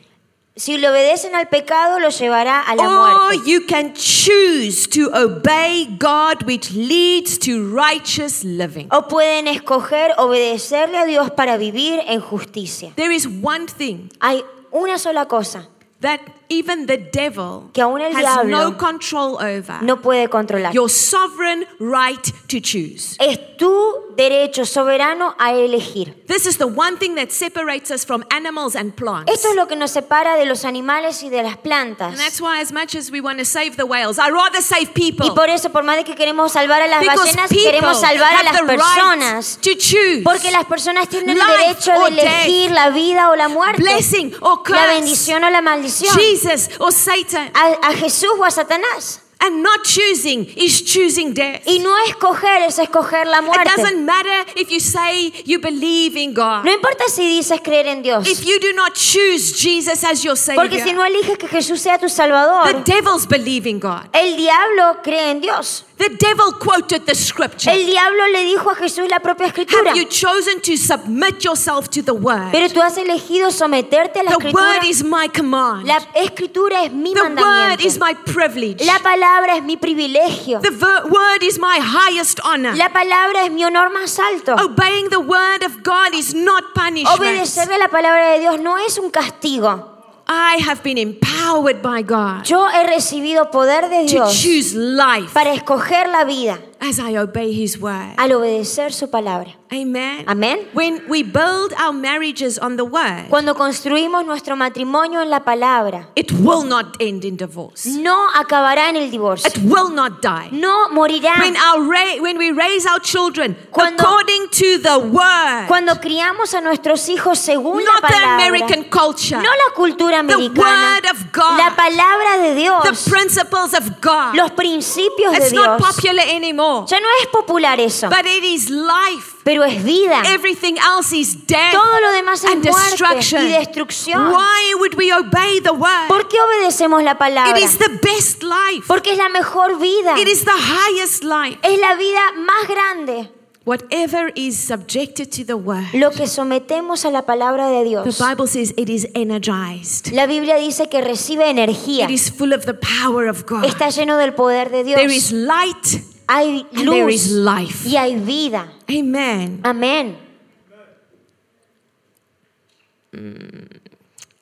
[0.57, 3.49] Si le obedecen al pecado, lo llevará a la Or muerte.
[3.51, 8.87] you can choose to obey God, which leads to righteous living.
[8.91, 12.93] O pueden escoger obedecerle a Dios para vivir en justicia.
[12.95, 15.67] There is one thing Hay una sola cosa
[15.99, 20.73] that even the devil Que aún el has diablo no control over no puede controlar.
[20.73, 23.15] your sovereign right to choose.
[23.19, 26.23] Es tu derecho soberano a elegir.
[26.27, 29.31] This is the one thing that separates us from animals and plants.
[29.31, 32.09] Esto es lo que nos separa de los animales y de las plantas.
[32.13, 34.93] And that's why, as much as we want to save the whales, I rather save
[34.93, 35.25] people.
[35.27, 37.99] Y por eso, por más de que queremos salvar a las because ballenas, people queremos
[37.99, 39.55] salvar a have las the personas.
[39.57, 42.75] right to choose Porque las personas tienen el derecho de elegir death.
[42.75, 46.34] la vida o la muerte, blessing or curse, la bendición o la maldición, Jesus
[46.79, 47.51] or Satan.
[47.53, 49.21] a, a Jesús o a Satanás.
[49.37, 51.67] And not choosing is choosing death.
[51.67, 53.61] Y no escoger es escoger la muerte.
[53.63, 56.63] It doesn't matter if you say you believe in God.
[56.63, 60.37] No importa si dices creer en Dios, If you do not choose Jesus as your
[60.37, 60.63] savior.
[60.63, 62.73] porque si no eliges que Jesús sea tu salvador.
[62.73, 64.07] the devils believe in God.
[64.13, 65.83] el diablo cree en Dios.
[65.97, 67.71] The devil quoted the scripture.
[67.71, 69.91] El diablo le dijo a Jesús la propia escritura.
[69.91, 72.51] Have you chosen to submit yourself to the word?
[72.51, 74.73] Pero tú has elegido someterte a la The escritura.
[74.73, 75.87] word is my command.
[75.87, 78.83] La escritura es mi The word is my privilege.
[78.85, 80.59] La palabra es mi privilegio.
[80.61, 80.71] The
[81.09, 82.75] word is my highest honor.
[82.75, 84.55] La palabra es mi honor más alto.
[84.55, 87.17] Obeying the word of God is not punishment.
[87.19, 89.94] Obedecerle a la palabra de Dios no es un castigo.
[90.27, 95.33] I have been empowered by God Yo he recibido poder de to Dios choose life.
[95.33, 98.13] para escoger la vida as I obey His word.
[98.17, 99.55] al obedecer su palabra.
[99.71, 100.23] Amen.
[100.27, 100.59] Amén.
[100.73, 106.07] When we build our marriages on the word, Cuando construimos nuestro matrimonio en la palabra,
[106.15, 107.85] it will not end in divorce.
[107.87, 109.47] no acabará en el divorcio.
[109.49, 110.49] It will not die.
[110.51, 111.39] No morirá.
[111.39, 111.81] When, our
[112.21, 117.39] when we raise our children Cuando- according to the word, Cuando criamos a nuestros hijos
[117.39, 121.57] según la not the American culture, no la cultura americana, The word of God.
[121.57, 124.35] la palabra de Dios, the principles of God.
[124.35, 125.51] los principios de Dios.
[125.51, 129.37] It's not popular anymore, Ya no es popular eso, but it is life.
[129.43, 130.21] pero es vida.
[130.33, 133.47] Everything else is death Todo lo demás es and muerte destruction.
[133.47, 134.33] y destrucción.
[134.33, 136.07] Why would we obey the word?
[136.07, 137.57] ¿Por qué obedecemos la palabra?
[137.57, 138.85] It is the best life.
[138.87, 140.19] Porque es la mejor vida.
[140.19, 141.57] It is the highest life.
[141.63, 143.29] Es la vida más grande.
[143.65, 148.19] Whatever is subjected to the word, Lo que sometemos a la palabra de the Dios.
[148.19, 150.11] Bible says it is energized.
[150.13, 152.05] La Biblia dice que recibe energía.
[152.05, 153.63] It is full of the power of God.
[153.65, 155.47] Está lleno del poder de There is Dios.
[155.47, 157.87] light Hay and there is life.
[157.87, 158.71] y hay vida.
[158.89, 159.59] Amen.
[159.63, 160.17] Amén.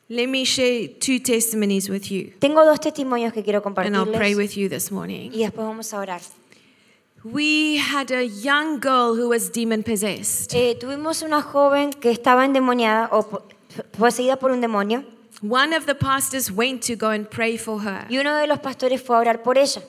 [0.10, 4.00] Let me share two testimonies with you, Tengo dos testimonios que quiero compartirles.
[4.02, 5.32] and I'll pray with you this morning.
[5.34, 6.22] y después vamos a orar.
[7.24, 10.54] We had a young girl who was demon possessed.
[10.54, 13.44] Eh, tuvimos una joven que estaba endemoniada o
[13.98, 15.06] poseída por un demonio
[15.42, 18.06] One of the pastors went to go and pray for her.
[18.10, 19.82] y uno de los pastores fue a orar por ella.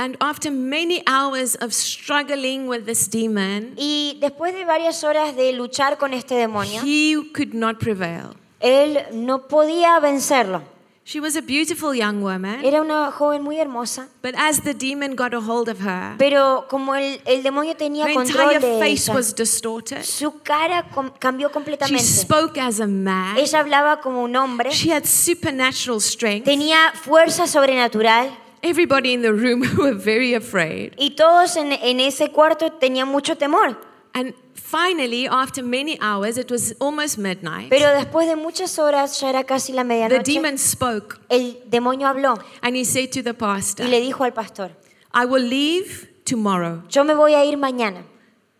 [0.00, 5.52] And after many hours of struggling with this demon, Y después de varias horas de
[5.52, 8.36] luchar con este demonio, he could not prevail.
[8.60, 10.62] Él no podía vencerlo.
[11.04, 15.16] She was a beautiful young woman, Era una joven muy hermosa, but as the demon
[15.16, 18.78] got a hold of her, pero como el, el demonio tenía her control entire de
[18.78, 20.04] face ella, was distorted.
[20.04, 21.50] su cara com- cambió
[21.86, 23.38] She spoke as a man.
[23.38, 26.44] Ella hablaba como un hombre, She had supernatural strength.
[26.44, 28.28] tenía fuerza sobrenatural
[28.62, 30.94] Everybody in the room were very afraid.
[30.98, 33.76] y todos en, en ese cuarto tenían mucho temor.
[34.14, 39.28] And finally, after many hours, it was almost midnight, Pero después de muchas horas, ya
[39.28, 40.24] era casi la medianoche.
[40.24, 44.24] the demon spoke el demonio habló and he said to the pastor, y le dijo
[44.24, 44.70] al pastor,
[45.12, 46.82] I will leave tomorrow.
[46.88, 48.02] yo me voy a ir mañana,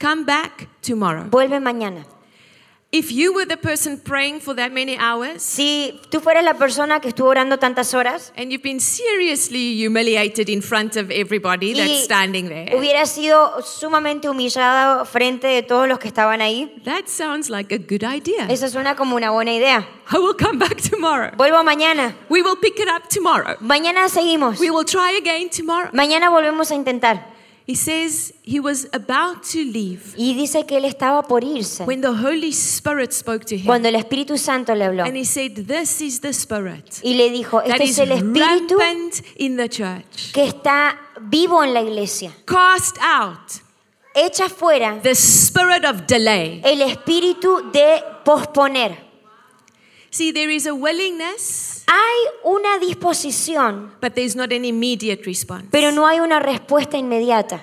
[0.01, 1.25] Come back tomorrow.
[1.29, 2.05] vuelve mañana.
[2.91, 7.01] If you were the person praying for that many hours Si tú fueras la persona
[7.01, 12.05] que estuvo orando tantas horas and you've been seriously humiliated in front of everybody that's
[12.05, 17.51] standing there, hubiera sido sumamente humillado frente de todos los que estaban ahí, that sounds
[17.51, 18.47] like a good idea.
[18.49, 19.87] eso suena como una buena idea.
[20.11, 21.31] I will come back tomorrow.
[21.37, 22.17] Vuelvo mañana.
[22.31, 23.57] We will pick it up tomorrow.
[23.61, 24.59] Mañana seguimos.
[24.59, 25.91] We will try again tomorrow.
[25.93, 27.37] Mañana volvemos a intentar.
[27.71, 32.01] He says he was about to leave Y dice que él estaba por irse when
[32.01, 33.67] the Holy Spirit spoke to him.
[33.67, 37.31] cuando el Espíritu Santo le habló And he said, This is the Spirit y le
[37.31, 40.33] dijo, that este is es el Espíritu rampant in the church.
[40.33, 42.33] que está vivo en la iglesia.
[42.47, 43.61] Cast out
[44.15, 46.63] Echa fuera the spirit of delay.
[46.65, 48.97] el espíritu de posponer.
[50.11, 55.67] See, there is a willingness, Hay una disposición, but there's not an immediate response.
[55.71, 57.63] pero no hay una respuesta inmediata.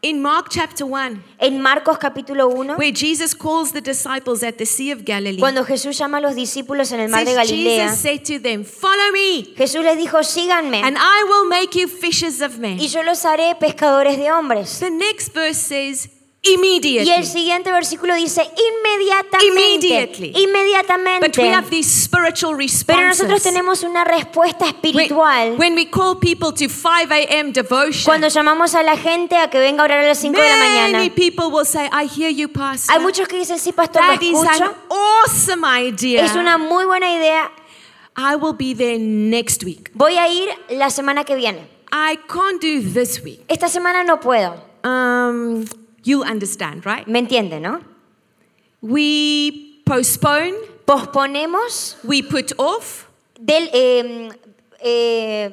[0.00, 4.64] In Mark chapter 1, En Marcos capítulo 1, where Jesus calls the disciples at the
[4.64, 7.98] Sea of Galilee, cuando Jesús llama a los discípulos en el mar de Galilea, Jesus
[8.00, 12.40] said to them, Follow me, Jesús les dijo, síganme and I will make you fishers
[12.40, 12.78] of men.
[12.78, 14.78] y yo los haré pescadores de hombres.
[14.78, 16.08] The next verse says,
[16.40, 17.10] Y Immediately.
[17.10, 19.46] el siguiente versículo dice, inmediatamente.
[19.48, 20.32] Immediately.
[20.36, 21.26] Inmediatamente.
[21.26, 25.56] But we have these spiritual Pero nosotros tenemos una respuesta When, espiritual.
[25.58, 27.52] when we call people to 5 a.m.
[27.52, 30.48] devotion, Cuando llamamos a la gente a que venga a orar a las 5 de
[30.48, 30.98] la mañana.
[30.98, 32.94] many people will say, I hear you, Pastor.
[32.94, 34.74] Hay muchos que dicen, sí, pastor, That is an escucho.
[34.90, 36.24] awesome idea.
[36.24, 37.50] Es una muy buena idea.
[38.16, 39.90] I will be there next week.
[39.94, 41.66] Voy a ir la semana que viene.
[41.90, 43.44] I can't do this week.
[43.48, 44.54] Esta semana no puedo.
[44.84, 45.64] Um,
[46.08, 47.06] you'll understand, right?
[47.06, 47.80] ¿Me entiende, no?
[48.80, 50.54] We postpone,
[50.86, 54.30] Posponemos we put off, del, eh,
[54.80, 55.50] eh,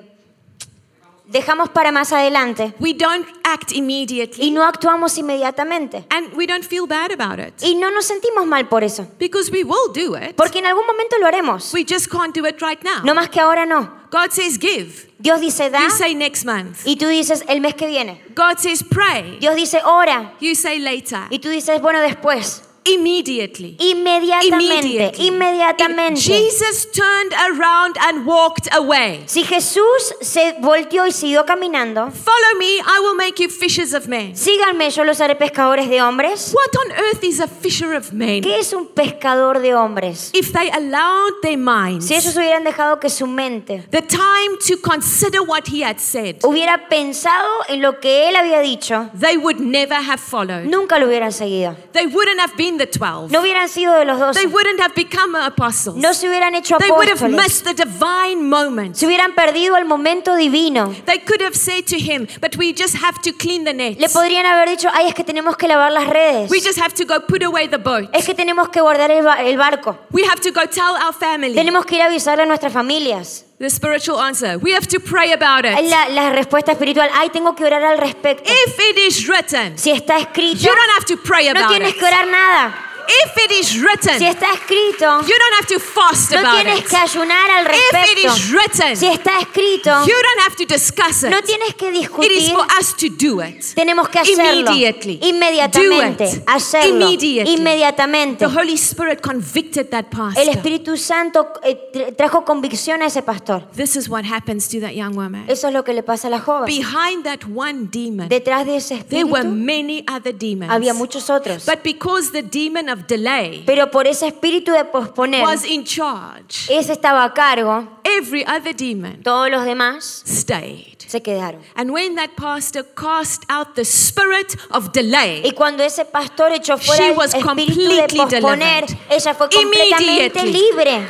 [1.27, 6.05] dejamos para más adelante we don't act y immediately, no actuamos inmediatamente.
[6.09, 9.07] and we don't feel bad about it Y no nos sentimos mal por eso.
[9.19, 10.35] because we will do it.
[10.35, 11.73] Porque en algún momento lo haremos.
[11.73, 13.03] We just can't do it right now.
[13.03, 13.89] No más que ahora no.
[14.11, 15.09] God says give.
[15.19, 16.79] Dios dice da You say next month.
[16.85, 18.21] y tú dices el mes que viene.
[18.35, 19.38] God says pray.
[19.39, 21.21] Dios dice ora You say later.
[21.29, 22.61] y tú dices bueno después.
[22.88, 23.78] Immediately.
[23.80, 26.21] Inmediatamente, inmediatamente.
[26.21, 29.24] Jesus turned around and walked away.
[29.26, 34.08] Si Jesús se volteó y siguió caminando, Follow me, I will make you fishers of
[34.08, 34.36] men.
[34.36, 36.54] síganme, yo los haré pescadores de hombres.
[36.54, 38.43] What on earth is a fisher of men?
[38.43, 40.30] ¿Qué es un pescador de hombres?
[40.34, 44.78] If they allowed their minds Si ellos hubieran dejado que su mente the time to
[44.80, 49.60] consider what he had said, hubiera pensado en lo que él había dicho, they would
[49.60, 50.65] never have followed.
[50.65, 51.76] nunca lo hubieran seguido.
[51.93, 53.31] They wouldn't have been the 12.
[53.31, 54.47] No hubieran sido de los They doce.
[54.47, 55.95] wouldn't have become apostles.
[55.97, 57.43] No se hubieran hecho They would have apóstoles.
[57.43, 58.95] missed the divine moment.
[58.95, 60.93] Se hubieran perdido el momento divino.
[61.05, 64.13] They could have said to him, But we just have to clean the Le nets.
[64.13, 66.49] podrían haber dicho, ay, es que tenemos que lavar las redes.
[66.51, 68.09] We just have to go put away the boat.
[68.13, 69.97] Es que tenemos que guardar el barco.
[70.11, 71.53] We have to go tell our family.
[71.55, 73.45] Tenemos que ir a avisarle a nuestras familias.
[73.58, 74.58] The spiritual answer.
[74.58, 75.74] We have to pray about it.
[75.89, 78.44] La, la respuesta espiritual, ay, tengo que orar al respecto.
[78.52, 81.94] If it is written, Si está escrito, you don't have to pray no about tienes
[81.94, 82.00] it.
[82.00, 82.76] que orar nada.
[83.08, 86.80] If it is written, Si está escrito, you don't have to fast no about tienes
[86.80, 86.88] it.
[86.89, 88.36] que ayunar al If it respecto.
[88.36, 91.46] is written, Si está escrito, you don't have to discuss no it.
[91.46, 92.54] tienes que It is discutir.
[92.54, 93.63] for us to do it.
[93.76, 94.72] Tenemos que hacerlo.
[94.72, 95.20] Immediately.
[95.22, 96.24] Inmediatamente.
[96.26, 96.44] Do it.
[96.48, 97.06] Hacerlo.
[97.08, 97.54] Immediately.
[97.56, 98.48] Inmediatamente.
[98.48, 100.50] The Holy Spirit convicted that El pastor.
[100.50, 103.68] Espíritu Santo eh, tra- trajo convicción a ese pastor.
[103.76, 105.46] This is what happens to that young woman.
[105.48, 106.65] Eso es lo que le pasa a la joven.
[106.65, 110.72] Behind that one demon, Detrás de ese there were espíritu many other demons.
[110.72, 111.65] había muchos otros.
[111.65, 116.67] But because the demon of delay Pero por ese espíritu de posponer, was in charge,
[116.69, 120.95] ese estaba a cargo, every other demon todos los demás stayed.
[121.08, 121.62] se quedaron.
[121.75, 126.77] And when that pastor cast out the spirit of delay, Y cuando ese pastor echó
[126.77, 128.97] fuera She el was espíritu de completely posponer, delivered.
[129.12, 130.51] ella fue completamente Immediately.
[130.51, 131.08] libre.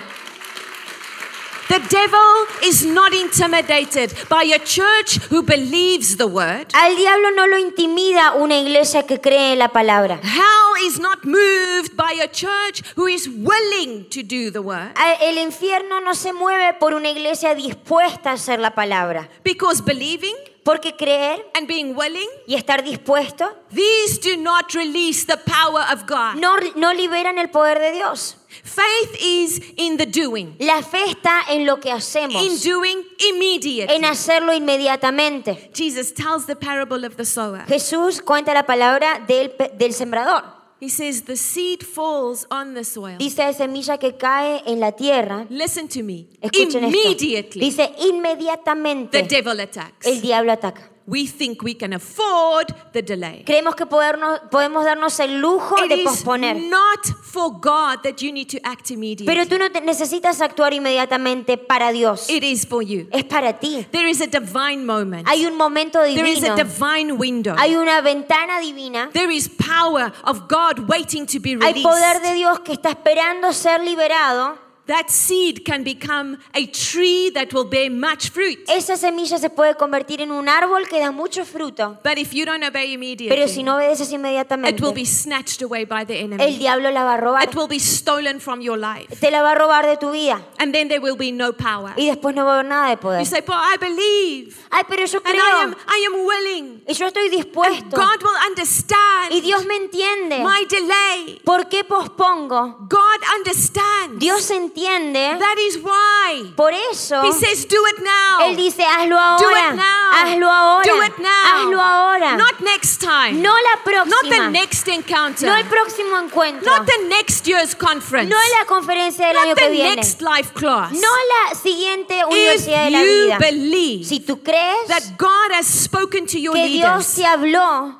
[1.68, 6.68] The devil is not intimidated by a church who believes the word.
[6.74, 10.20] Al diablo no lo intimida una iglesia que cree la palabra.
[10.22, 14.92] Hell is not moved by a church who is willing to do the word.
[15.22, 19.28] El infierno no se mueve por una iglesia dispuesta a hacer la palabra.
[19.44, 25.38] Because believing Porque creer and being willing, y estar dispuesto these do not release the
[25.38, 26.38] power of God.
[26.38, 28.38] no, no liberan el poder de Dios.
[28.64, 33.96] Faith is in the doing, La fe está en lo que hacemos, in doing immediately.
[33.96, 35.70] en hacerlo inmediatamente.
[35.74, 37.66] Jesus tells the parable of the sower.
[37.68, 40.44] Jesús cuenta la palabra del, del sembrador.
[40.82, 43.18] He says, The seed falls on the soil.
[43.18, 45.46] Dice semilla que cae en la tierra.
[45.50, 46.28] Listen to me.
[46.42, 46.98] Escuchen esto.
[47.00, 50.06] Immediately, Dice the inmediatamente devil attacks.
[50.06, 50.92] el diablo ataca.
[51.08, 53.44] We think we can afford the delay.
[53.46, 56.56] Creemos que podernos- podemos darnos el lujo It de is posponer.
[56.68, 59.28] not for God that you need to act immediately.
[59.28, 62.28] Pero tú no te- necesitas actuar inmediatamente para Dios.
[62.28, 63.08] It is for you.
[63.12, 63.86] Es para ti.
[63.92, 65.28] There is a divine moment.
[65.28, 66.24] Hay un momento divino.
[66.24, 67.56] There is a divine window.
[67.58, 69.10] Hay una ventana divina.
[69.14, 71.76] There is power of God waiting to be released.
[71.78, 72.34] Hay poder de.
[72.34, 74.58] Dios que está esperando ser liberado.
[74.88, 78.60] That seed can become a tree that will bear much fruit.
[78.68, 81.98] Esa semilla se puede convertir en un árbol que da mucho fruto.
[82.04, 85.64] But if you don't obey Pero si immediately, no obedeces it inmediatamente, will be snatched
[85.64, 86.58] away by the el enemy.
[86.60, 87.44] diablo la va a robar.
[87.44, 89.20] It will be stolen from your life.
[89.20, 90.40] Te la va a robar de tu vida.
[90.60, 91.94] And then there will be no power.
[91.98, 93.22] Y después no va a haber nada de poder.
[93.22, 94.56] You say, but I believe.
[94.70, 95.84] Ay, pero yo And I am, creo.
[95.88, 96.84] I am willing.
[96.88, 97.98] Y yo estoy dispuesto.
[97.98, 100.44] God will understand Y Dios me entiende.
[100.44, 101.42] my delay.
[101.44, 102.88] ¿Por qué pospongo?
[102.88, 104.20] God understands.
[104.20, 104.75] Dios entiende.
[104.76, 106.52] That is why.
[106.56, 108.40] Por eso, He says, do it now.
[108.42, 110.12] Él dice, hazlo Do it now.
[110.12, 110.84] Hazlo ahora.
[110.84, 111.46] Do it now.
[111.46, 112.38] Hazlo ahora.
[112.38, 113.42] Not next time.
[113.42, 114.52] No la Not the próxima.
[114.52, 115.46] next encounter.
[115.48, 116.66] No el próximo encuentro.
[116.66, 118.30] Not the next year's conference.
[118.30, 119.96] No la conferencia del año Not que the viene.
[119.96, 120.92] next life class.
[120.92, 123.38] No la siguiente if universidad de la you vida.
[123.40, 127.96] believe Si tú crees that God has spoken to your que Dios leaders, te habló,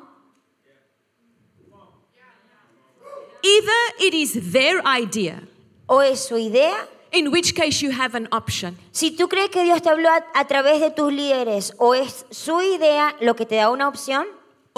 [3.42, 5.42] either it is their idea,
[5.86, 9.62] o es su idea, in which case you have an option, si tú crees que
[9.64, 13.46] Dios te habló a, a través de tus líderes, o es su idea lo que
[13.46, 14.26] te da una opción,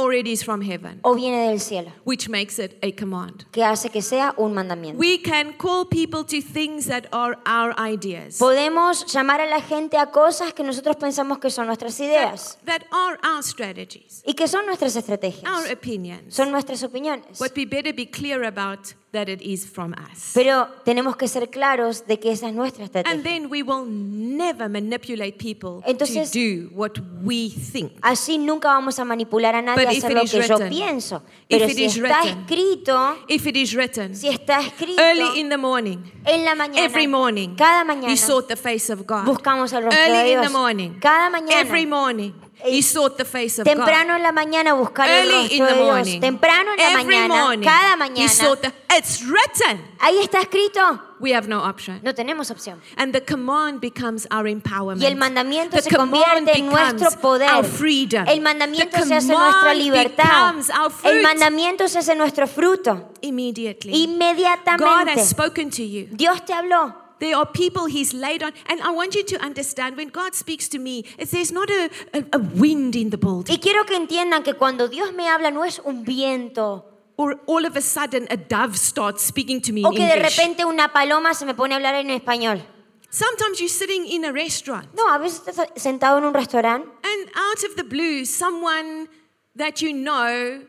[0.00, 3.44] or it is from heaven, o viene del cielo, which makes it a command.
[3.50, 4.96] que hace que sea un mandamiento.
[4.96, 9.96] We can call people to things that are our ideas, Podemos llamar a la gente
[9.96, 14.46] a cosas que nosotros pensamos que son nuestras ideas that are our strategies, y que
[14.46, 16.32] son nuestras estrategias, our opinions.
[16.32, 17.40] son nuestras opiniones.
[17.40, 20.32] What we better be clear about that it is from us.
[20.34, 23.22] Pero tenemos que ser claros de que esa es nuestra And estrategia.
[23.22, 27.92] then we will never manipulate people Entonces- to do what we think.
[28.02, 30.42] Así nunca vamos a manipular a nadie But a if hacer it lo is que
[30.42, 31.22] yo written, pienso.
[31.48, 35.00] if Pero it si is está written, escrito, If it is written, si está escrito
[35.02, 38.90] early in the morning, en la mañana, every morning, cada mañana, you sought the face
[38.92, 39.24] of God.
[39.24, 40.52] buscamos el rostro de Early in the Dios.
[40.52, 42.32] morning, Cada mañana, every morning,
[42.66, 43.76] You sought the face of God.
[43.76, 45.86] temprano en la mañana buscar el Early in the de Dios.
[45.86, 48.28] morning, Temprano en la every mañana, morning, cada you mañana.
[48.28, 48.72] sought the.
[48.96, 49.80] It's written.
[50.00, 51.00] Ahí está escrito.
[51.20, 52.00] We have no option.
[52.02, 52.80] No tenemos opción.
[52.96, 55.02] And the command becomes our empowerment.
[55.02, 57.50] Y el mandamiento the se command convierte en becomes nuestro poder.
[57.54, 58.26] Our freedom.
[58.28, 60.24] El mandamiento the se hace nuestra libertad.
[60.24, 61.22] becomes our El fruit.
[61.22, 63.12] mandamiento se hace nuestro fruto.
[63.20, 63.92] Immediately.
[63.92, 65.20] God Inmediatamente.
[65.20, 66.08] has spoken to you.
[66.10, 66.94] Dios te habló.
[67.20, 70.68] There are people He's laid on, and I want you to understand when God speaks
[70.68, 73.96] to me, it's, there's not a, a, a wind in the building, Y quiero que
[73.96, 76.84] entiendan que cuando Dios me habla no es un viento
[77.16, 80.14] or all of a sudden a dove starts speaking to me o in que de
[80.14, 80.36] English.
[80.38, 82.62] repente una paloma se me pone a hablar en español.
[83.10, 87.30] Sometimes you're sitting in a restaurant, No, a veces estás sentado en un restaurante and
[87.34, 89.08] out of the blue, someone
[89.56, 90.60] that you know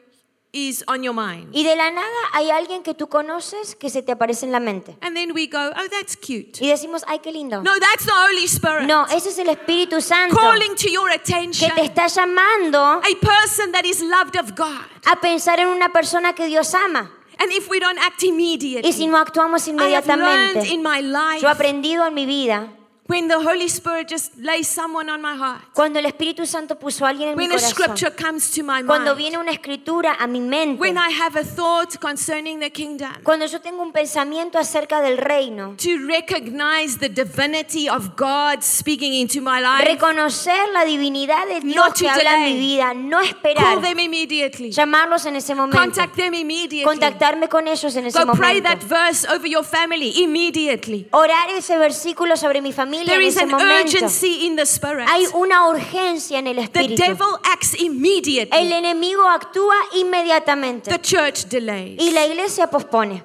[0.52, 1.50] is on your mind.
[1.54, 4.60] y de la nada hay alguien que tú conoces que se te aparece en la
[4.60, 4.98] mente.
[5.02, 6.60] And then we go, oh, that's cute.
[6.60, 7.62] Y decimos, ay, qué lindo.
[7.62, 11.70] No, that's the Holy Spirit No, ese es el Espíritu Santo calling to your attention.
[11.70, 14.86] que te está llamando a person that is loved of God.
[15.06, 17.12] a pensar en una persona que Dios ama.
[17.38, 20.84] And if we don't act Y si immediately, no actuamos I have learned inmediatamente, in
[20.84, 22.68] my life yo he aprendido en mi vida,
[23.10, 27.08] when the Holy Spirit just lays someone on my heart, cuando el Espíritu Santo puso
[27.08, 29.52] a alguien en mi when a corazón, scripture comes to my cuando mind, viene una
[29.52, 33.82] escritura a mi mente, when I have a thought concerning the kingdom, cuando yo tengo
[33.82, 39.86] un pensamiento acerca del reino, to recognize the divinity of God speaking into my life,
[39.86, 43.82] reconocer la divinidad de Dios Not to que habla en mi vida, no call esperar,
[43.82, 48.32] them immediately, llamarlos en ese momento, contact them immediately, contactarme con ellos en ese go
[48.34, 51.08] pray momento, that verse over your family immediately.
[51.12, 53.74] orar ese versículo sobre mi familia There en is ese an momento.
[53.98, 55.08] urgency in the spirit.
[55.10, 57.02] Hay una urgencia en el The espíritu.
[57.04, 58.74] devil acts El immediately.
[58.74, 62.00] enemigo actúa inmediatamente The church delays.
[62.02, 63.24] y la iglesia pospone.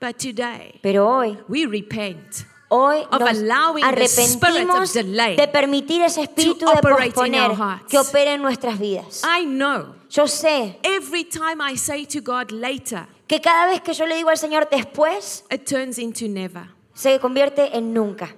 [0.00, 2.44] But today, Pero hoy we repent.
[2.68, 7.12] Hoy of nos allowing the spirit arrepentimos delay de permitir ese espíritu de operate in
[7.12, 7.86] posponer our hearts.
[7.88, 9.22] que opere en nuestras vidas.
[9.24, 13.94] I know Yo sé every time I say to God later, que cada vez que
[13.94, 16.68] yo le digo al Señor después, it turns into never.
[16.96, 18.34] Se convierte en nunca.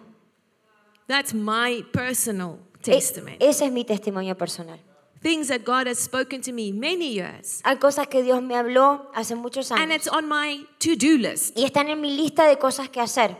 [1.06, 3.36] That's my personal E- testament.
[3.40, 4.78] ese es mi testimonio personal.
[5.22, 7.60] Things that God has spoken to me many years.
[7.64, 11.16] Hay cosas que Dios me habló hace muchos And años it's on my to do
[11.18, 11.56] list.
[11.58, 13.36] y están en mi lista de cosas que hacer.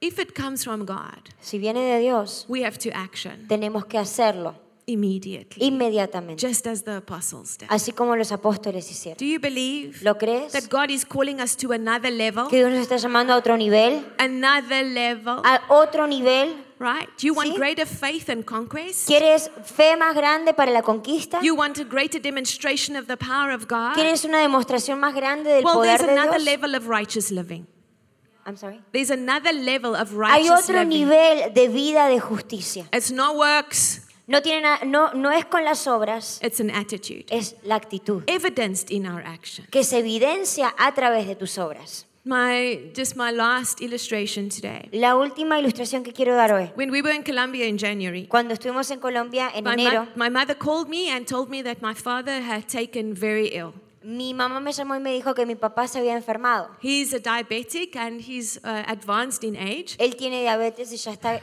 [0.00, 3.96] If it comes from God, Si viene de Dios, we have to action tenemos que
[3.98, 4.54] hacerlo
[4.88, 7.68] immediately, inmediatamente, just as the apostles did.
[7.70, 9.16] así como los apóstoles hicieron.
[9.18, 10.52] Do you believe ¿Lo crees?
[10.52, 12.48] that God is calling us to another level?
[12.48, 16.54] Que Dios nos está llamando a otro nivel, Another level, a otro nivel.
[16.80, 17.08] right?
[17.20, 17.56] Do you want Sí.
[17.56, 19.06] greater faith and conquest?
[19.08, 21.40] ¿Quieres fe más grande para la conquista?
[21.42, 23.94] You want a greater demonstration of the power of God?
[23.94, 26.44] ¿Quieres una demostración más grande del Well, poder there's de another Dios?
[26.44, 27.66] level of righteous living.
[28.46, 28.80] I'm sorry.
[28.92, 30.16] There's another level of Hay
[30.48, 30.88] righteous otro living.
[30.88, 32.86] nivel de vida de justicia.
[32.94, 37.24] It's not works, No, tiene na- no, no es con las obras, it's an attitude.
[37.30, 39.66] es la actitud Evidenced in our action.
[39.70, 42.04] que se evidencia a través de tus obras.
[42.24, 44.90] My just my last illustration today.
[44.92, 46.70] La última ilustración que quiero dar hoy.
[46.76, 50.28] When we were in Colombia in January, Cuando estuvimos en Colombia en my, enero, my
[50.28, 53.72] mother called me and told me that my father had taken very ill.
[54.08, 56.70] Mi mamá me llamó y me dijo que mi papá se había enfermado.
[56.80, 59.96] He's a diabetic and he's uh, advanced in age.
[59.98, 61.42] Él tiene diabetes y ya está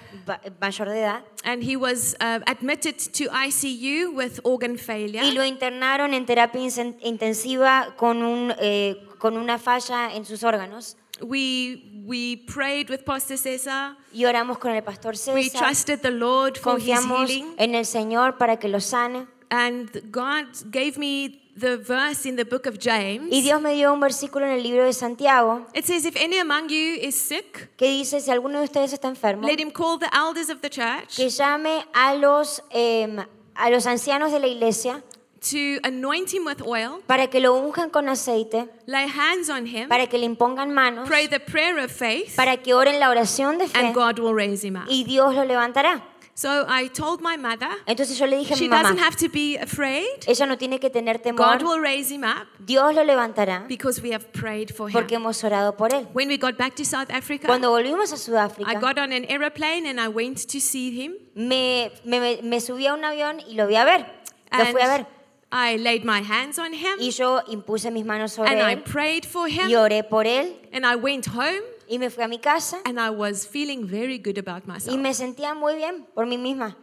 [0.59, 1.23] mayor de edad.
[1.43, 5.23] And he was uh, admitted to ICU with organ failure.
[5.23, 6.59] Y lo internaron en terapia
[7.01, 10.97] intensiva con, un, eh, con una falla en sus órganos.
[11.21, 13.95] We, we prayed with Pastor Cesar.
[14.11, 15.59] Y oramos con el pastor We César.
[15.59, 17.53] trusted the Lord for his Confiamos healing.
[17.59, 19.27] en el Señor para que lo sane.
[19.51, 23.27] And God gave me the verse in the book of James.
[23.31, 26.37] Y Dios me dio un versículo en el libro de Santiago It says, If any
[26.37, 29.97] among you is sick, que dice, si alguno de ustedes está enfermo, let him call
[29.97, 33.19] the elders of the church que llame a los, em,
[33.55, 35.03] a los ancianos de la iglesia
[35.51, 39.87] to anoint him with oil, para que lo unjan con aceite, lay hands on him,
[39.87, 43.57] para que le impongan manos, pray the prayer of faith, para que oren la oración
[43.59, 44.85] de fe and God will raise him up.
[44.87, 46.03] y Dios lo levantará.
[46.37, 49.15] So I told my mother, Entonces yo le dije a she mi mamá, doesn't have
[49.15, 50.05] to be afraid.
[50.27, 54.01] ella no tiene que tener God temor, will raise him up Dios lo levantará because
[54.01, 54.93] we have prayed for him.
[54.93, 56.05] porque hemos orado por él.
[56.13, 59.23] When we got back to South Africa, Cuando volvimos a I Sudáfrica, got on an
[59.29, 61.13] aeroplane and I went to see him.
[61.35, 64.05] me, me, me subí a un avión y lo vi a ver,
[64.51, 65.05] lo fui a ver.
[65.53, 68.83] I laid my hands on him Y yo impuse mis manos sobre and I él
[68.83, 69.69] prayed for him.
[69.69, 72.99] y oré por él And I went home y me fui a mi casa and
[72.99, 74.97] I was feeling very good about y myself.
[74.97, 76.75] me sentía muy bien por mí misma.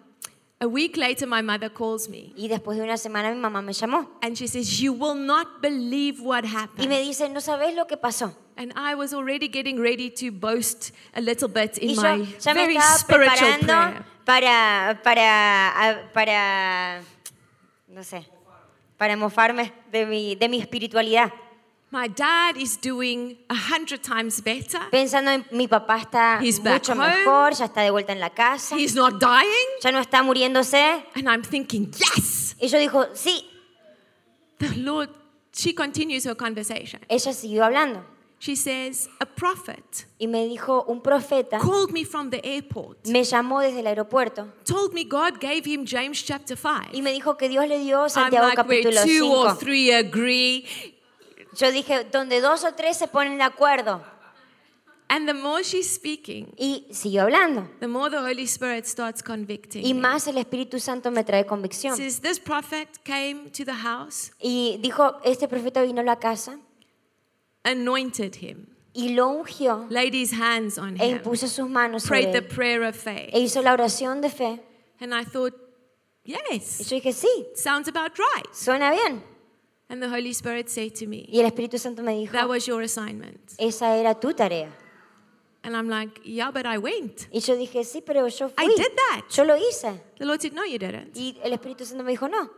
[0.61, 3.73] A week later, my mother calls me Y después de una semana mi mamá me
[3.73, 6.91] llamó and she says, You will not believe what y me happened.
[7.05, 8.33] dice, no sabes lo que pasó.
[8.57, 12.25] And I was already getting ready to boast a little bit Y in yo my
[12.39, 14.05] ya me very spiritual prayer.
[14.25, 17.03] para, para, para,
[17.89, 18.25] no sé,
[18.97, 21.33] para mofarme de mi, de mi espiritualidad.
[21.93, 24.81] My dad is doing a hundred times better.
[24.91, 27.07] Pensando en mi papá está He's back mucho home.
[27.07, 29.69] mejor, ya está de vuelta en la casa, He's not dying.
[29.83, 31.05] ya no está muriéndose.
[31.15, 32.57] And I'm thinking, Yes!
[32.59, 33.45] Y yo dijo, sí,
[34.59, 35.11] The Lord,
[35.53, 37.01] she continues her conversation.
[37.11, 38.03] ella siguió hablando.
[38.39, 43.23] She says, A prophet Y me dijo, un profeta called me from the airport, me
[43.23, 46.89] llamó desde el aeropuerto told me God gave him James chapter 5.
[46.93, 50.67] y me dijo que Dios le dio Santiago I'm like, capítulo two or three agree.
[51.57, 54.03] Yo dije, donde dos o tres se ponen de acuerdo.
[55.09, 57.69] And the more she's speaking, Y siguió hablando.
[57.81, 59.85] the more the Holy Spirit starts convicting.
[59.85, 61.95] Y más el Espíritu Santo me trae convicción.
[61.97, 66.59] Says this prophet came to the house, Y dijo, este profeta vino a la casa
[67.65, 72.33] anointed him, y lo ungió laid his hands on e impuso sus manos sobre prayed
[72.33, 72.49] the él.
[72.49, 73.31] prayer of faith.
[73.35, 74.61] E hizo la oración de fe.
[75.01, 75.55] And I thought,
[76.25, 78.47] Y yes, yo dije, sí, sounds about right.
[78.55, 79.23] suena bien.
[79.93, 82.67] And the Holy Spirit said to me, Y el Espíritu Santo me dijo, that was
[82.67, 83.39] your assignment.
[83.59, 84.71] esa era tu tarea.
[85.63, 87.29] And I'm like, yeah, but I went.
[87.31, 89.25] Y yo dije, sí, pero yo I did that.
[89.37, 90.01] Yo lo hice.
[90.19, 91.15] The Lord said, no, you didn't.
[91.15, 92.49] Y el Espíritu Santo me dijo, no,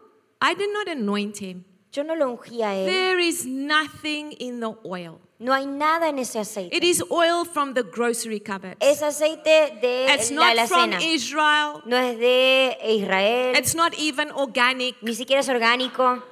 [0.41, 1.65] I did not anoint him.
[1.93, 2.87] yo no lo ungí a él.
[2.87, 5.21] There is nothing in the oil.
[5.41, 6.75] No hay nada en ese aceite.
[6.75, 8.77] It is oil from the grocery cupboard.
[8.81, 11.03] Es aceite de It's la not from alacena.
[11.03, 11.83] Israel.
[11.85, 14.95] No es de Israel, It's not even organic.
[15.03, 16.23] ni siquiera es orgánico.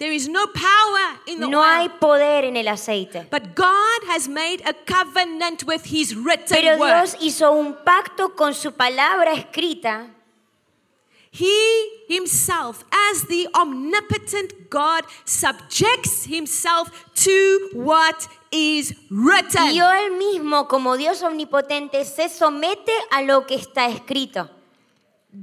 [0.00, 3.26] There is no power in the No hay poder en el aceite.
[3.30, 6.88] But God has made a covenant with His written Pero word.
[6.88, 10.08] Dios hizo un pacto con su palabra escrita.
[11.30, 12.82] He himself,
[13.12, 19.66] as the omnipotent God, subjects himself to what is written.
[19.66, 24.48] Y él mismo, como Dios omnipotente, se somete a lo que está escrito.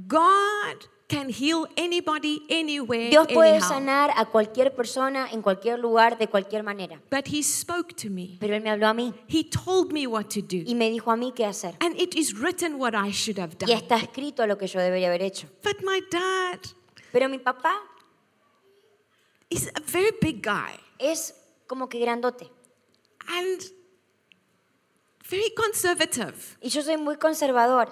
[0.08, 3.68] God can heal anybody, anywhere, Dios puede anyhow.
[3.68, 7.00] sanar a cualquier persona en cualquier lugar, de cualquier manera.
[7.10, 8.36] But he spoke to me.
[8.38, 10.62] Pero Él me habló a mí He told me what to do.
[10.66, 11.74] y me dijo a mí qué hacer.
[11.80, 13.70] And it is written what I should have done.
[13.72, 15.48] Y está escrito lo que yo debería haber hecho.
[15.64, 16.60] But my dad
[17.10, 17.74] Pero mi papá
[19.48, 21.34] is a very big guy es
[21.66, 22.50] como que grandote.
[23.28, 23.62] and
[25.30, 26.58] very conservative.
[26.60, 27.88] Y yo soy muy conservador.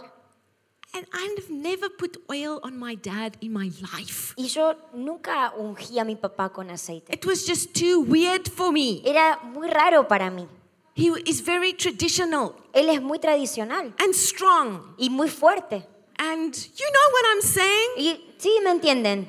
[0.95, 4.34] And I've never put oil on my dad in my life.
[4.39, 7.12] Y yo nunca ungí a mi papá con aceite.
[7.12, 9.03] It was just too weird for me.
[9.05, 10.49] Era muy raro para mí.
[10.95, 14.95] He is very traditional Él es muy tradicional and strong.
[14.99, 15.87] y muy fuerte.
[16.18, 17.89] And you know what I'm saying?
[17.99, 19.28] Y sí, me entienden.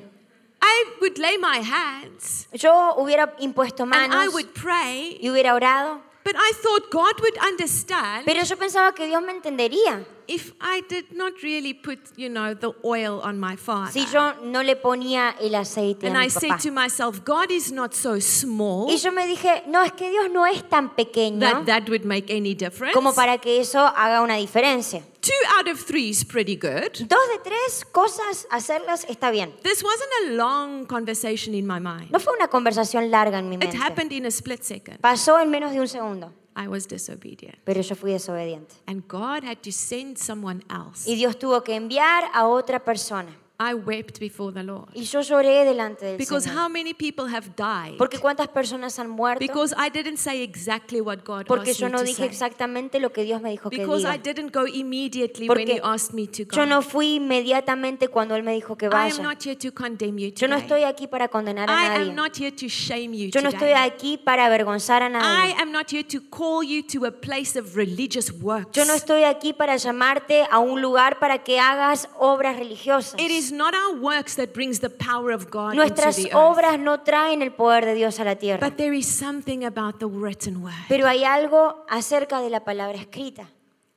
[0.62, 4.06] I would lay my hands Yo hubiera impuesto manos.
[4.06, 6.00] and I would pray, y hubiera orado.
[6.24, 10.82] but I thought God would understand Pero yo pensaba que Dios me entendería if I
[10.88, 13.90] did not really put, you know, the oil on my father.
[13.90, 16.62] si yo no le ponía el aceite a And mi I said papá.
[16.62, 20.30] to myself, God is not so small Y yo me dije, no, es que Dios
[20.30, 22.92] no es tan pequeño that that would make any difference.
[22.94, 25.02] como para que eso haga una diferencia.
[25.20, 26.92] Two out of three is pretty good.
[27.08, 29.52] Dos de tres cosas, hacerlas está bien.
[29.62, 32.10] This wasn't a long conversation in my mind.
[32.12, 33.76] No fue una conversación larga en mi It mente.
[33.78, 35.00] happened in a split second.
[35.00, 37.56] Pasó en menos de un segundo, I was disobedient.
[37.64, 38.74] pero yo fui desobediente.
[38.86, 41.08] And God had to send someone else.
[41.08, 43.30] Y Dios tuvo que enviar a otra persona.
[43.60, 44.88] I wept before the Lord.
[44.94, 46.56] Y yo lloré delante del Because Señor.
[46.62, 47.96] how many people have died?
[47.98, 49.40] Porque cuántas personas han muerto.
[49.40, 52.26] Because I didn't say exactly what God Porque asked yo me no to dije say.
[52.26, 54.22] exactamente lo que Dios me dijo que Because I diga.
[54.22, 56.66] didn't go immediately when He Porque asked me to yo go.
[56.66, 59.22] no fui inmediatamente cuando Él me dijo que I am vaya.
[59.24, 60.62] not here to condemn you Yo no today.
[60.62, 62.12] estoy aquí para condenar a I am nadie.
[62.14, 63.74] not here to shame you Yo no estoy today.
[63.90, 65.54] aquí para avergonzar a I nadie.
[65.60, 68.70] am not here to call you to a place of religious works.
[68.78, 73.18] Yo no estoy aquí para llamarte a un lugar para que hagas obras religiosas.
[73.20, 76.56] It is not our works that brings the power of God Nuestras into the earth.
[76.58, 78.60] obras no traen el poder de Dios a la tierra.
[78.68, 80.74] But there is something about the written word.
[80.88, 83.48] Pero hay algo acerca de la palabra escrita.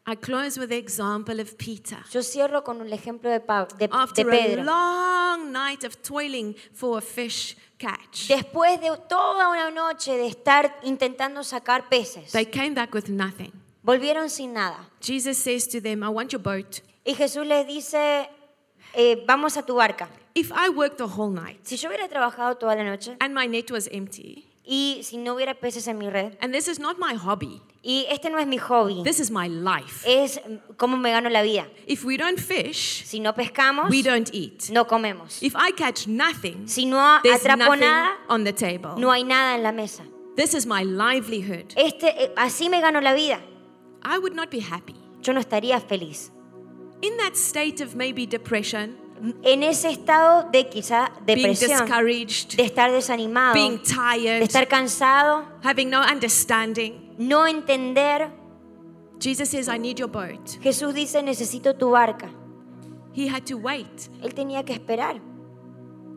[0.08, 2.00] I close with the example of Peter.
[2.12, 4.64] Yo cierro con el ejemplo de, Pa- de- de After a Pedro.
[4.64, 10.76] long night of toiling for a fish catch, Después de toda una noche de estar
[10.84, 13.52] intentando sacar peces, they came back with nothing.
[13.84, 14.90] volvieron sin nada.
[15.02, 16.82] Jesus says to them, I want your boat.
[17.06, 18.28] Y Jesús les dice,
[18.94, 20.08] eh, vamos a tu barca.
[20.34, 23.48] If I worked the whole night Si yo hubiera trabajado toda la noche and my
[23.48, 26.98] net was empty, y si no hubiera peces en mi red, and this is not
[27.00, 30.06] my hobby, y este no es mi hobby, this is my life.
[30.08, 31.68] es mm, cómo me gano la vida.
[31.86, 34.70] If we don't fish, Si no pescamos, we don't eat.
[34.72, 35.42] no comemos.
[35.44, 38.96] If I catch nothing, Si no there's atrapo nothing nada, on the table.
[38.98, 40.04] no hay nada en la mesa.
[40.38, 41.74] This is my livelihood.
[41.76, 43.42] Este, eh, así me gano la vida.
[44.04, 44.96] I would not be happy.
[45.22, 46.32] Yo no estaría feliz.
[47.02, 48.98] In that state of maybe depression,
[49.44, 55.46] En ese estado de quizá depresión, discouraged, de estar desanimado, being de tired, estar cansado,
[55.64, 58.32] having no understanding, no entender,
[59.20, 60.58] Jesus says, I need your boat.
[60.64, 62.32] Jesús dice, necesito tu barca.
[63.14, 64.10] He had to wait.
[64.24, 65.22] Él tenía que esperar,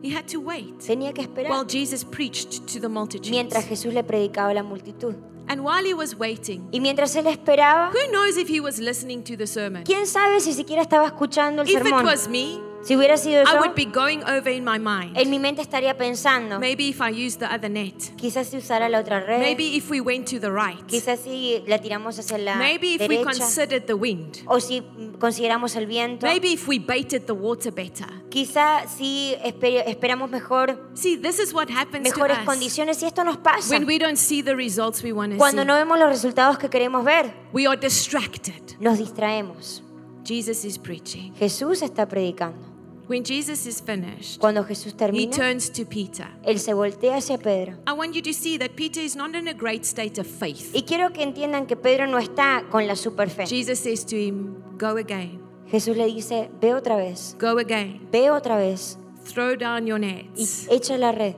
[0.01, 1.51] He had to wait tenía que esperar.
[1.51, 3.29] while Jesus preached to the multitudes.
[3.29, 5.15] mientras Jesús le predicaba a la multitud.
[5.47, 9.23] And while he was waiting, Y mientras él esperaba, who knows if he was listening
[9.23, 9.83] to the sermon?
[9.83, 12.03] quién sabe si siquiera estaba escuchando el If it sermón.
[12.03, 15.17] was me, Si hubiera sido I yo, would be going over in my mind.
[15.17, 17.95] en mi mente estaría pensando, Maybe if I used the other net.
[18.15, 20.85] quizás si usara la otra red, Maybe if we went to the right.
[20.85, 24.37] quizás si la tiramos hacia la Maybe if we derecha, considered the wind.
[24.45, 24.83] o si
[25.19, 28.05] consideramos el viento, Maybe if we baited the water better.
[28.29, 33.01] quizá si esper- esperamos mejor, See, this is what happens to mejores us condiciones.
[33.01, 35.67] Y esto nos pasa when we don't see the results we want to cuando see.
[35.67, 38.61] no vemos los resultados que queremos ver, We are distracted.
[38.79, 39.81] nos distraemos.
[40.23, 41.33] Jesus is preaching.
[41.35, 42.74] Jesús está predicando.
[43.07, 46.27] When Jesus is finished, Cuando Jesús he termina, turns to Peter.
[46.43, 47.77] él se voltea hacia Pedro.
[47.87, 50.71] I want you to see that Peter is not in a great state of faith.
[50.73, 53.45] Y quiero que entiendan que Pedro no está con la super fe.
[53.45, 55.39] Jesus says to him, Go again,
[55.71, 60.07] Jesús le dice, ve otra vez, go again, ve otra vez throw down your y
[60.33, 60.67] nets.
[60.69, 61.35] echa la red.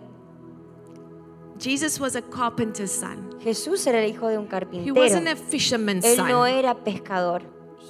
[1.59, 3.39] Jesus was a carpenter's son.
[3.43, 4.93] Jesús era el hijo de un He carpintero.
[4.95, 6.47] wasn't a fisherman's Él no son.
[6.49, 7.41] era pescador.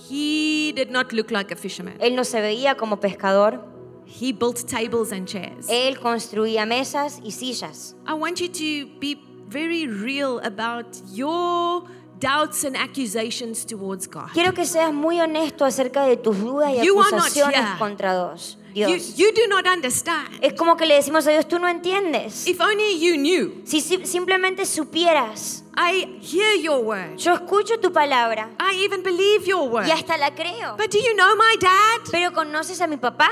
[0.09, 1.97] He did not look like a fisherman.
[1.99, 3.59] Él no se veía como pescador.
[4.05, 5.67] He built tables and chairs.
[5.69, 7.95] Él construía mesas y sillas.
[8.07, 11.83] I want you to be very real about your
[12.19, 14.29] doubts and accusations towards God.
[14.33, 18.57] Quiero que seas muy honesto acerca de tus dudas y You acusaciones contra Dios.
[18.77, 19.17] You You, Dios.
[19.17, 20.27] you do not understand.
[20.41, 22.45] Es como que le decimos a Dios, tú no entiendes.
[22.47, 23.61] If only you knew.
[23.65, 27.17] Si si- simplemente supieras, I hear your word.
[27.17, 29.87] yo escucho tu palabra I even believe your word.
[29.87, 30.75] y hasta la creo.
[30.77, 32.01] But do you know my dad?
[32.11, 33.29] Pero ¿conoces a mi papá?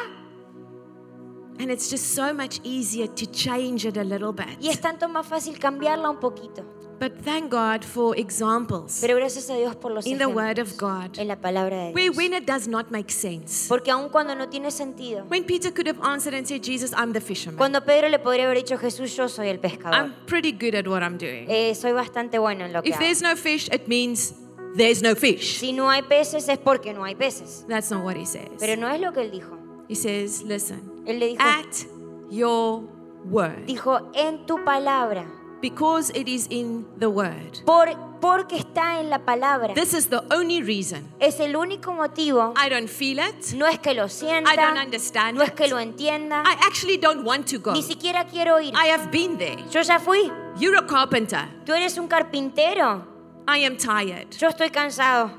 [1.60, 4.58] And it's just so much easier to change it a little bit.
[4.60, 6.64] Y es tanto más fácil cambiarla un poquito.
[6.98, 10.78] But thank God for examples Pero gracias a Dios por los in the word of
[10.78, 12.16] God en la palabra de where Dios.
[12.16, 13.68] when it does not make sense.
[13.68, 17.12] Porque aun cuando no tiene sentido, When Peter could have answered and said, Jesus, I'm
[17.12, 17.58] the fisherman.
[17.58, 19.94] cuando Pedro le podría haber dicho, Jesús, yo soy el pescador.
[19.94, 21.48] I'm pretty good at what I'm doing.
[21.50, 23.04] Eh, soy bastante bueno en lo que If hago.
[23.04, 24.34] there's no fish, it means
[24.78, 25.60] there's no fish.
[25.60, 27.66] Si no hay peces es porque no hay peces.
[27.68, 28.52] That's not what he says.
[28.58, 29.58] Pero no es lo que él dijo.
[29.90, 31.86] He says, listen, Él le dijo, at
[32.30, 32.84] your
[33.26, 33.66] word.
[33.66, 35.26] dijo en tu palabra.
[35.62, 37.64] Because it is in the word.
[37.66, 37.88] Por,
[38.20, 39.74] porque está en la palabra.
[39.74, 41.08] This is the only reason.
[41.20, 42.54] Es el único motivo.
[42.56, 43.54] I don't feel it.
[43.56, 44.52] No es que lo sienta.
[44.52, 45.56] I don't understand No es it.
[45.56, 46.44] que lo entienda.
[46.46, 47.72] I actually don't want to go.
[47.72, 48.74] Ni siquiera quiero ir.
[48.76, 49.58] I have been there.
[49.72, 50.32] Yo ya fui.
[50.58, 51.48] You're a carpenter.
[51.66, 53.04] Tú eres un carpintero.
[53.48, 54.32] I am tired.
[54.38, 55.32] Yo estoy cansado.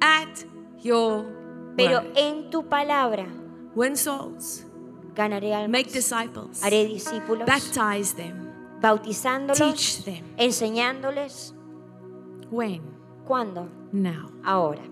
[0.00, 0.44] At
[0.80, 1.24] your
[1.76, 2.12] Pero word.
[2.16, 3.26] en tu palabra
[3.74, 4.64] Win souls.
[5.14, 5.70] ganaré almas.
[5.70, 6.62] Make disciples.
[6.62, 7.46] Haré discípulos.
[7.46, 8.48] Baptize them.
[8.80, 9.58] Bautizándolos.
[9.58, 10.24] Teach them.
[10.36, 11.54] Enseñándoles.
[12.50, 12.82] When?
[13.26, 13.68] ¿Cuándo?
[13.92, 14.30] Now.
[14.44, 14.82] Ahora.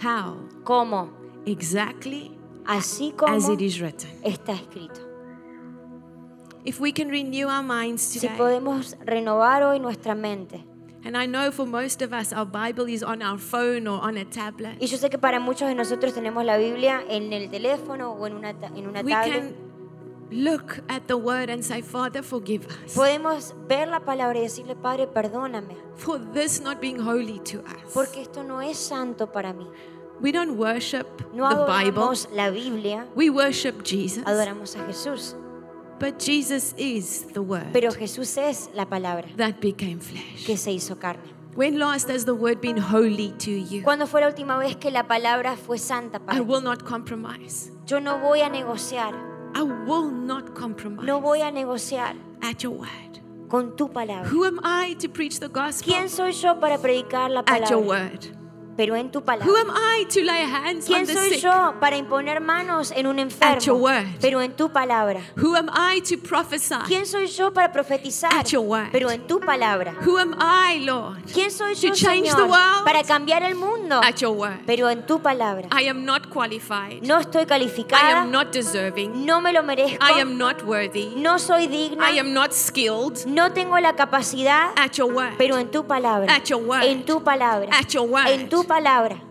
[0.00, 0.36] How?
[0.64, 1.10] ¿Cómo?
[1.46, 4.10] Exactly Así como as it is written.
[4.22, 5.00] está escrito.
[6.64, 10.64] If we can renew our minds Si today, podemos renovar hoy nuestra mente.
[11.04, 14.16] And I know for most of us, our Bible is on our phone or on
[14.16, 14.76] a tablet.
[14.80, 18.26] Y yo sé que para muchos de nosotros tenemos la Biblia en el teléfono o
[18.26, 19.32] en una, en una We tablet.
[19.32, 19.54] can
[20.30, 24.74] look at the word and say, Father, forgive us Podemos ver la palabra y decirle,
[24.74, 27.92] Padre, perdóname, for this not being holy to us.
[27.92, 29.66] porque esto no es santo para mí.
[30.20, 34.24] We don't worship No the Bible, adoramos la Biblia, we worship Jesus.
[34.26, 35.36] adoramos a Jesús.
[35.98, 40.44] But Jesus is the word Pero Jesús es la palabra that became flesh.
[40.46, 41.22] que se hizo carne.
[41.56, 43.82] When last has the word been holy to you?
[43.84, 47.70] ¿Cuándo fue la última vez que la palabra fue santa para I will not compromise.
[47.86, 49.14] Yo no voy a negociar,
[49.54, 53.20] I will not compromise no voy a negociar at your word.
[53.48, 54.28] con tu palabra.
[54.32, 55.92] Who am I to preach the gospel?
[55.94, 58.10] ¿Quién soy yo para predicar la At your palabra?
[58.10, 58.36] word.
[58.76, 59.60] Pero en tu Who palabra.
[59.60, 61.42] am I to lay hands on ¿Quién the soy sick?
[61.42, 63.78] yo para imponer manos en un At your enfermo?
[63.78, 64.06] word.
[64.20, 65.20] Pero en tu palabra.
[65.36, 66.74] Who am I to prophesy?
[66.86, 68.32] ¿Quién soy yo para profetizar?
[68.34, 68.88] At your word.
[68.90, 69.94] Pero en tu palabra.
[70.04, 71.18] Who am I, Lord?
[71.32, 72.84] ¿Quién soy To yo, change the Señor, world?
[72.84, 74.00] para cambiar el mundo?
[74.02, 74.58] At your word.
[74.66, 75.68] Pero en tu palabra.
[75.72, 77.02] I am not qualified.
[77.02, 79.24] No estoy I calificada, am not deserving.
[79.24, 81.14] no me lo merezco, I am not worthy.
[81.16, 83.24] no soy digna, I am not skilled.
[83.26, 85.34] no tengo la capacidad, At your word.
[85.38, 86.34] pero en tu palabra.
[86.34, 86.82] At your word.
[86.84, 87.68] En tu palabra.
[87.72, 88.26] At your word.
[88.28, 89.22] En tu palabra.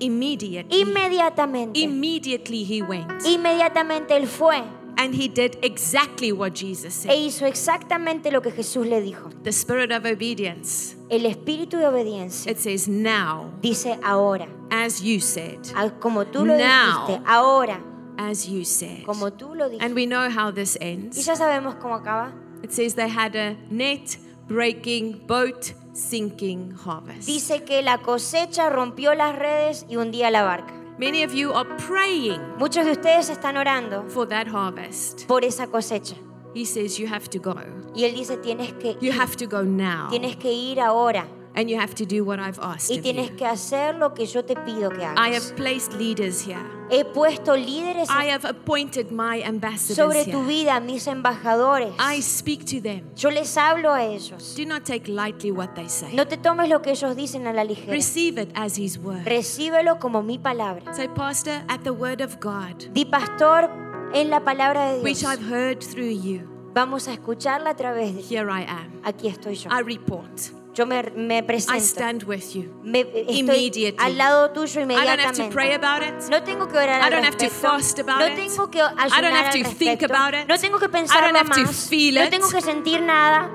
[0.00, 0.80] Immediately.
[0.82, 1.78] Inmediatamente.
[1.80, 3.10] Immediately he went.
[3.26, 4.62] Inmediatamente él fue
[4.96, 7.16] And he did exactly what Jesus e said.
[7.16, 9.30] hizo exactamente lo que Jesús le dijo.
[9.42, 10.94] The spirit of obedience.
[11.10, 15.58] El espíritu de obediencia It says, now, dice ahora, as you said.
[15.74, 17.06] a- como tú lo Now.
[17.08, 17.80] dijiste, ahora,
[18.16, 19.02] As you said.
[19.04, 19.84] como tú lo dijiste.
[19.84, 21.24] And we know how this Y ends.
[21.26, 22.32] ya sabemos cómo acaba.
[22.62, 27.26] It says they had a net breaking, boat sinking harvest.
[27.26, 30.72] Dice que la cosecha rompió las redes y hundía la barca.
[30.98, 35.26] Many of you are praying Muchos de ustedes están orando for that harvest.
[35.26, 36.14] por esa cosecha.
[36.54, 37.54] He says you have to go.
[37.96, 40.08] Y él dice, tienes que You ir, have to go now.
[40.10, 41.26] tienes que ir ahora
[41.56, 43.36] And you have to do what I've asked y tienes you.
[43.36, 46.58] que hacer lo que yo te pido que I have placed leaders here.
[46.90, 51.94] He puesto líderes I have appointed my ambassadors sobre tu vida, mis embajadores.
[51.98, 53.04] I speak to them.
[53.16, 54.54] Yo les hablo a ellos.
[54.56, 56.12] Do not take lightly what they say.
[56.14, 57.92] No te tomes lo que ellos dicen a la ligera.
[57.92, 59.24] Receive it as His word.
[59.24, 60.92] Recíbelo como mi palabra.
[60.94, 63.70] Say, Pastor, at the word of God, Di pastor
[64.12, 65.04] en la palabra de Dios.
[65.04, 69.00] which I've heard through you, Vamos a escucharla a través de here I am.
[69.04, 69.70] Aquí estoy yo.
[69.70, 70.63] I report.
[70.74, 71.80] Yo me, me I presento.
[71.80, 72.68] stand with you.
[72.82, 73.96] Me, estoy Immediately.
[73.98, 76.14] al lado tuyo I don't have to pray about it.
[76.28, 78.34] No tengo que orar I al don't have to fast about no it.
[78.36, 80.48] tengo que I don't have al to think about it.
[80.48, 81.88] No tengo que I don't have to más.
[81.88, 82.30] feel no it.
[82.30, 83.50] tengo que sentir nada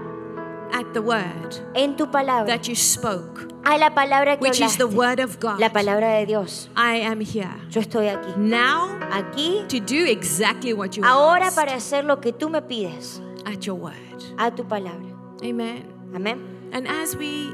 [0.72, 2.46] At the word en tu palabra.
[2.46, 4.96] that you spoke, A la palabra que which is the hablaste.
[4.96, 6.70] word of God, La palabra de Dios.
[6.78, 8.38] I am here Yo estoy aquí.
[8.38, 12.62] now Aquí, to do exactly what you ahora asked para hacer lo que tú me
[12.62, 13.20] pides.
[13.46, 14.24] at your word.
[14.38, 15.10] A tu palabra.
[15.44, 15.84] Amen.
[16.14, 16.59] Amén.
[16.72, 17.52] And as we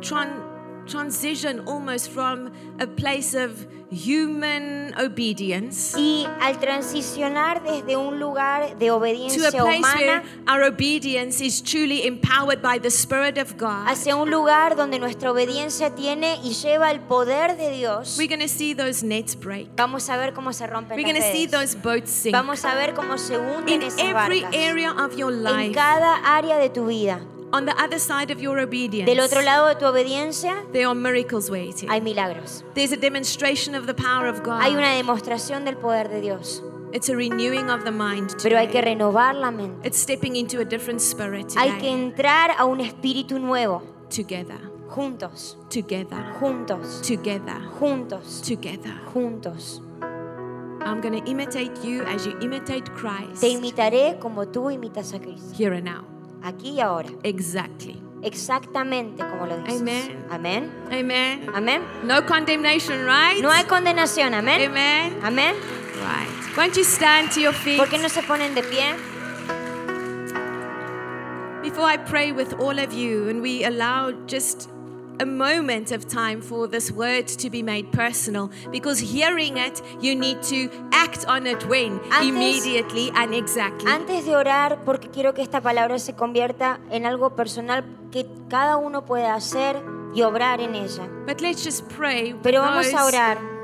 [0.00, 0.42] tran-
[0.86, 2.50] transition almost from
[2.80, 9.62] a place of human obedience Y al transicionar desde un lugar de obediencia to a
[9.64, 14.30] place where humana our obedience is truly empowered by the Spirit of God, hacia un
[14.30, 18.74] lugar donde nuestra obediencia tiene y lleva el poder de Dios, we're going to see
[18.74, 19.68] those nets break.
[19.76, 22.34] vamos a ver cómo se rompen We're going to see those boats sink.
[22.34, 24.54] Vamos a ver cómo se hunden In esas every barcas.
[24.54, 27.20] area of your life En cada área de tu vida.
[27.52, 30.94] On the other side of your obedience, Del otro lado de tu obediencia there are
[30.94, 31.88] miracles waiting.
[31.88, 32.62] hay milagros.
[32.74, 34.60] There's a demonstration of the power of God.
[34.62, 36.62] Hay una demostración del poder de Dios.
[36.92, 38.34] It's a renewing of the mind.
[38.42, 39.86] Pero hay que renovar la mente.
[39.86, 43.82] It's stepping into a different spirit Hay que entrar a un espíritu nuevo.
[44.08, 48.94] Together, Juntos, together, juntos, together, juntos, together.
[49.12, 49.82] juntos.
[50.80, 55.18] I'm going to imitate you as you imitate Christ Te imitaré como tú imitas a
[55.18, 55.54] Cristo.
[55.54, 56.04] here and now.
[56.42, 57.08] Aquí y ahora.
[57.22, 58.02] Exactly.
[58.22, 59.80] Exactamente como lo dices.
[59.80, 60.24] Amen.
[60.30, 60.72] Amén.
[60.90, 61.46] Amen.
[61.54, 61.82] Amén.
[62.04, 63.42] No condemnation, right?
[63.42, 64.34] No hay condenación.
[64.34, 64.68] Amén.
[64.68, 65.18] Amen.
[65.22, 65.54] Amén.
[65.96, 66.56] Right.
[66.56, 67.78] Won't you stand to your feet?
[67.78, 68.94] ¿Por qué no se ponen de pie?
[71.62, 74.70] Before I pray with all of you and we allow just
[75.20, 80.14] a moment of time for this word to be made personal because hearing it, you
[80.14, 82.00] need to act on it when?
[82.12, 83.90] Antes- Immediately and exactly.
[83.90, 88.76] Antes de orar, porque quiero que esta palabra se convierta en algo personal que cada
[88.76, 89.82] uno pueda hacer
[90.14, 91.08] y obrar en ella.
[91.26, 93.57] But let's just pray Pero vamos a orar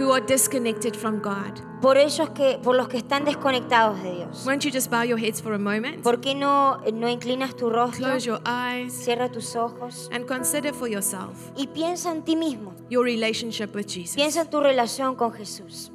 [0.00, 1.60] who are disconnected from God.
[1.80, 4.44] por ellos que, por los que están desconectados de Dios.
[4.46, 6.02] Won't you just bow your heads for a moment?
[6.02, 8.06] ¿Por qué no, no inclinas tu rostro?
[8.06, 12.74] Close your eyes Cierra tus ojos and consider for yourself y piensa en ti mismo.
[12.90, 14.16] your relationship with Jesus.
[14.16, 15.90] Piensa en tu relación con Jesús.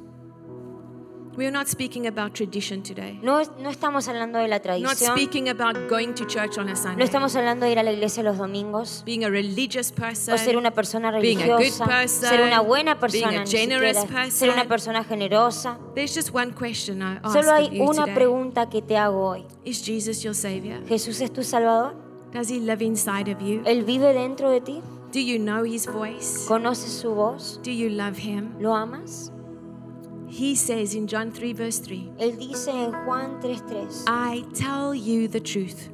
[1.36, 3.18] We are not speaking about tradition today.
[3.22, 5.12] No, no estamos hablando de la Not tradición.
[5.18, 7.04] speaking about going to church on a No Sunday.
[7.04, 9.02] estamos hablando de ir a la iglesia los domingos.
[9.04, 10.32] Being a religious person.
[10.32, 11.84] O ser una persona being a good religiosa.
[11.84, 13.40] person, Ser una buena being persona.
[13.40, 14.68] a ni generous siquiera, Ser una person.
[14.94, 15.78] persona generosa.
[15.94, 18.14] There's just one question I ask Solo of hay you una today.
[18.14, 19.44] pregunta que te hago hoy.
[19.66, 20.80] Is Jesus your savior?
[20.88, 21.94] ¿Jesús es tu Salvador?
[22.32, 23.60] Does he live inside of you?
[23.66, 24.80] ¿Él vive dentro de ti?
[25.12, 26.46] Do you know his voice?
[26.48, 27.60] ¿Conoces su voz?
[27.62, 28.54] Do you love him?
[28.58, 29.30] ¿Lo amas?
[30.38, 35.28] He says in John 3 verse 3, Él dice en Juan 3:3, I tell you
[35.28, 35.88] the truth.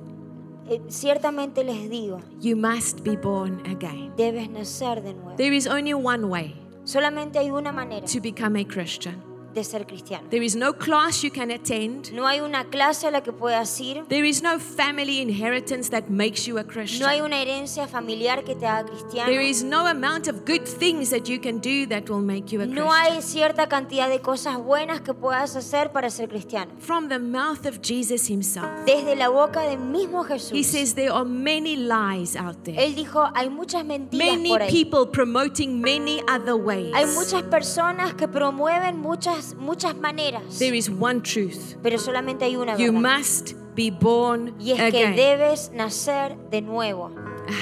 [0.68, 4.12] eh, ciertamente les digo, You must be born again.
[4.16, 5.36] debes nacer de nuevo.
[5.36, 9.22] There is only one way Solamente hay una manera to become a Christian.
[9.52, 10.26] De ser cristiano.
[10.30, 12.12] There is no class you can attend.
[12.12, 14.04] No hay una clase a la que puedas ir.
[14.08, 17.22] There is no family inheritance that makes you a No hay Christian.
[17.24, 19.30] una herencia familiar que te haga cristiano.
[19.30, 22.60] There is no amount of good things that you can do that will make you
[22.62, 23.12] a No Christian.
[23.14, 26.72] hay cierta cantidad de cosas buenas que puedas hacer para ser cristiano.
[26.78, 30.66] From the mouth of Jesus himself, Desde la boca del mismo he Jesús.
[30.66, 32.76] says there are many lies out there.
[32.82, 34.70] Él dijo, hay muchas mentiras Many por ahí.
[34.70, 36.92] people promoting many other ways.
[36.94, 40.58] Hay muchas personas que promueven muchas, muchas maneras.
[40.58, 41.76] There is one truth.
[41.82, 43.18] Pero solamente hay una You verdad.
[43.18, 45.16] must be born Y es que again.
[45.16, 47.10] debes nacer de nuevo.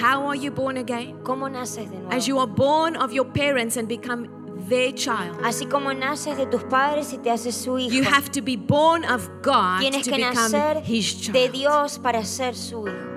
[0.02, 1.18] How are you born again?
[1.22, 2.40] ¿Cómo naces de As you nuevo?
[2.42, 4.28] are born of your parents and become
[4.68, 5.38] their child.
[5.42, 7.90] Así como naces de tus padres y te haces su hijo.
[7.94, 11.52] You have to be born of God Tienes to que become nacer his de child.
[11.52, 13.09] Dios para ser su hijo.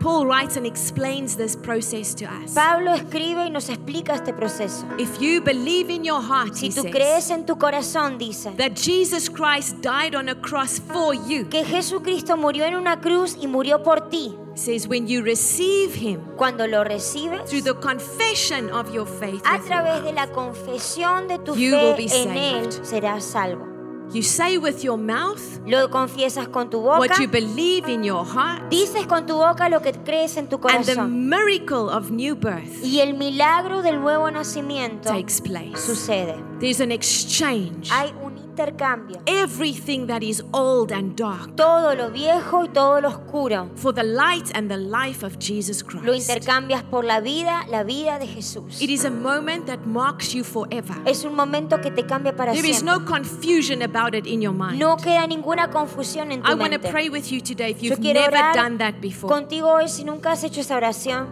[0.00, 2.54] Paul writes and explains this process to us.
[2.54, 4.86] Pablo escribe y nos explica este proceso.
[4.98, 9.28] If you believe in your heart, Si tú crees en tu corazón, dice, that Jesus
[9.28, 13.82] Christ died on a cross for you, que Jesucristo murió en una cruz y murió
[13.82, 14.34] por ti.
[14.54, 19.58] says when you receive him Cuando lo recibes, through the confession of your faith, a
[19.58, 22.84] través de la confesión de tu You will fe be en Él, saved.
[22.84, 23.75] serás salvo.
[24.12, 28.24] You say with your mouth Lo confiesas con tu boca, what you believe in your
[28.24, 32.34] heart, dices con tu boca lo que crees en tu and the miracle of new
[32.36, 35.76] birth Y el milagro del nuevo nacimiento takes place.
[35.76, 36.36] sucede.
[36.60, 37.90] There's an exchange.
[37.90, 38.12] Hay
[38.56, 39.20] intercambio.
[39.26, 44.02] Everything that is old and dark Todo lo viejo y todo lo oscuro for the
[44.02, 46.28] light and the life of Jesus lo Christ.
[46.30, 48.80] intercambias por la vida, la vida de Jesús.
[48.80, 50.96] It is a moment that marks you forever.
[51.04, 52.98] Es un momento que te cambia para There is siempre.
[52.98, 54.78] no confusion about it in your mind.
[54.78, 56.90] No queda ninguna confusión en tu I want to mente.
[56.90, 59.28] pray with you today if Yo you've quiero never orar done that before.
[59.32, 61.28] contigo hoy si nunca has hecho esa oración,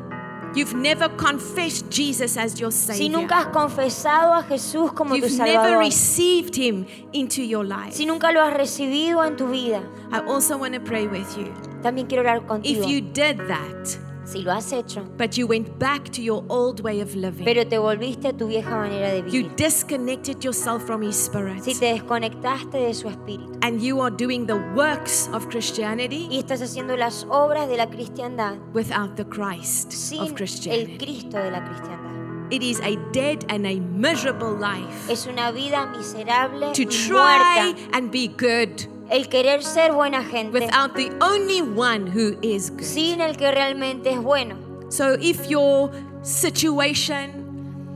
[0.55, 2.97] You've never confessed Jesus as your savior.
[2.97, 7.65] si nunca has confesado a Jesús como tu You've never Salvador, received Him into your
[7.65, 7.93] life.
[7.93, 9.83] si nunca lo has recibido en tu vida,
[10.13, 11.53] I also want to pray with you.
[11.83, 12.85] también quiero orar contigo.
[12.85, 16.81] If you did that, Si lo has hecho, but you went back to your old
[16.81, 20.83] way of living, pero te volviste a tu vieja manera de you vivir, disconnected yourself
[20.87, 25.29] from His Spirit, si te desconectaste de su espíritu and you are doing the works
[25.33, 30.29] of Christianity y estás haciendo las obras de la cristiandad without the Christ sin of
[30.31, 30.97] el Christianity.
[30.99, 32.15] Cristo de la cristiandad.
[32.51, 35.11] It is a dead and a miserable life.
[35.11, 37.97] Es una vida miserable To y try muerta.
[37.97, 42.83] and be good El querer ser buena gente without the only one who is good.
[42.83, 44.57] sin el que realmente es bueno.
[44.89, 45.93] So if your
[46.23, 47.45] situation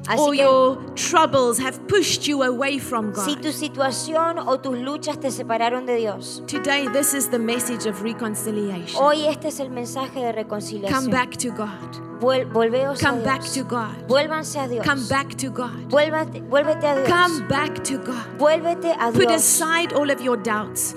[0.06, 3.24] Así or que your troubles have pushed you away from God.
[3.24, 7.86] si tu situación o tus luchas te separaron de Dios, today this is the message
[7.86, 9.02] of reconciliation.
[9.02, 11.00] hoy este es el mensaje de reconciliación.
[11.00, 12.08] Come back to God.
[12.20, 14.06] Vuel- volveos Come a back to God.
[14.06, 14.86] Vuélvanse a Dios.
[14.86, 15.90] Come back to God.
[15.90, 17.08] Vuélvate, vuélvete a Dios.
[17.08, 18.38] Come back to God.
[18.38, 19.24] Vuélvete a Dios.
[19.24, 20.94] Put aside all of your doubts.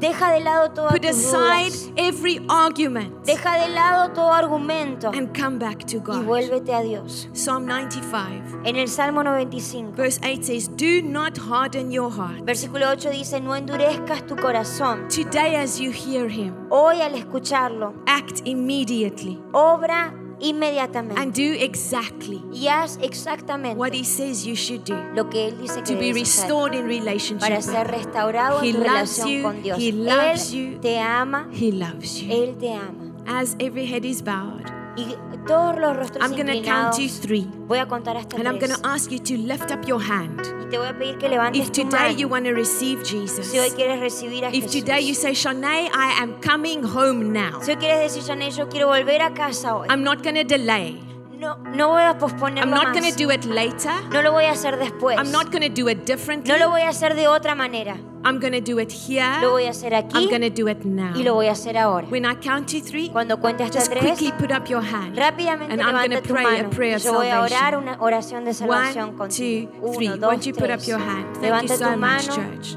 [0.00, 5.58] Deja de lado todas Put aside every argument Deja de lado todo argumento and come
[5.58, 6.24] back to y God.
[6.24, 7.28] vuélvete a Dios.
[7.34, 12.44] Psalm 95, En el Salmo 95, verse 8 says, Do not harden your heart.
[12.44, 15.06] versículo 8 dice, no endurezcas tu corazón.
[15.08, 22.42] Today, as you hear Him, Hoy al escucharlo, act immediately obra inmediatamente and do exactly
[22.52, 22.98] y haz
[23.76, 26.42] what He says you should do lo que Él dice que to be debes hacer
[26.48, 27.40] restored in relationship.
[27.40, 29.78] para ser restaurado He en loves relación you, con Dios.
[29.78, 30.78] He loves you.
[30.80, 32.32] Te ama, He loves you.
[32.32, 33.10] Él te ama.
[33.26, 34.64] As every head is bowed,
[35.32, 37.46] Y todos los rostros I'm going to count to three.
[37.66, 38.80] voy a contar hasta And I'm going tres.
[38.82, 40.40] to ask you to lift up your hand.
[40.62, 42.32] Y te voy a pedir que levantes If tu today you mano.
[42.32, 44.72] want to receive Jesus, Si hoy quieres recibir a if Jesús.
[44.72, 47.60] today you say, Shanae, I am coming home now.
[47.62, 49.86] Si hoy quieres decir, Janet, yo quiero volver a casa hoy.
[49.88, 51.00] I'm not going to delay.
[51.40, 52.92] No, no voy a posponerlo I'm not más.
[53.00, 53.90] going to do it later.
[54.12, 55.16] No lo voy a hacer después.
[55.18, 56.52] I'm not going to do it differently.
[56.52, 57.96] No lo voy a hacer de otra manera.
[58.22, 59.24] I'm going to do it here.
[59.40, 61.14] Lo voy a hacer I'm aquí going to do it now.
[61.16, 62.06] y lo voy a hacer ahora.
[62.10, 65.16] When I count to three, Cuando cuente hasta just tres, quickly put up your hand.
[65.16, 66.70] rápidamente And I'm levanta to tu pray a mano.
[66.70, 67.82] prayer of yo voy a orar salvation.
[67.84, 69.70] una oración de salvación One, contigo.
[69.72, 70.08] two, three.
[70.08, 70.88] Uno, dos, Won't you put up tres.
[70.88, 71.24] your hand?
[71.24, 72.34] Thank you Levanta so tu much, mano.
[72.52, 72.76] church.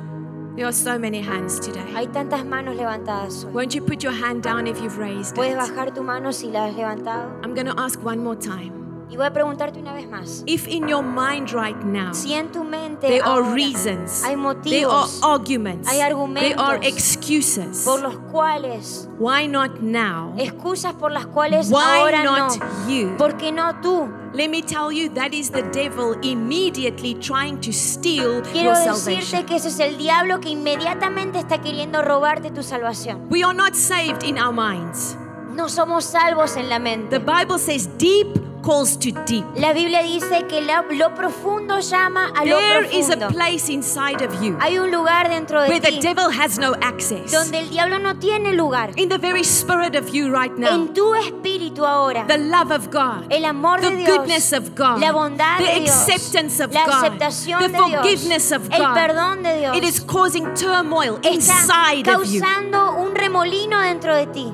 [0.55, 1.81] There are so many hands today.
[1.93, 3.51] Hay tantas manos levantadas hoy.
[3.53, 5.57] Won't you put your hand down if you've raised Puedes it?
[5.57, 7.31] bajar tu mano si la has levantado.
[7.43, 8.82] I'm going to ask one more time.
[9.13, 10.41] Y voy a preguntarte una vez más.
[10.47, 14.33] If in your mind right now Si en tu mente there are ahora reasons, hay
[14.35, 20.33] there are motivos arguments, hay there are argumentos excuses, por los cuales, why not now?
[20.39, 22.89] excusas por las cuales Why ahora not no.
[22.89, 23.15] you?
[23.15, 24.11] ¿Por qué no tú?
[24.33, 29.21] Let me tell you, that is the devil immediately trying to steal Quiero your decirte
[29.21, 29.45] salvation.
[29.45, 33.27] que ese es el diablo que inmediatamente está queriendo robarte tu salvación.
[33.29, 35.15] We are not saved in our minds.
[35.55, 37.19] No somos salvos en la The mente.
[37.19, 39.45] Bible says deep calls to deep.
[39.55, 42.97] La Biblia dice que la- lo profundo llama a lo profundo.
[42.97, 46.29] Is a place inside of you Hay un lugar dentro de where the ti devil
[46.31, 47.31] has no access.
[47.31, 48.91] donde el diablo no tiene lugar.
[48.95, 52.89] In the very spirit of you right now, En tu espíritu ahora, the love of
[52.91, 56.59] God, el amor the de Dios, goodness of God, la bondad the de Dios, acceptance
[56.63, 59.99] of la God, aceptación the de Dios, forgiveness of el perdón de Dios, It is
[59.99, 64.53] causing turmoil está inside of you causando un remolino dentro de ti.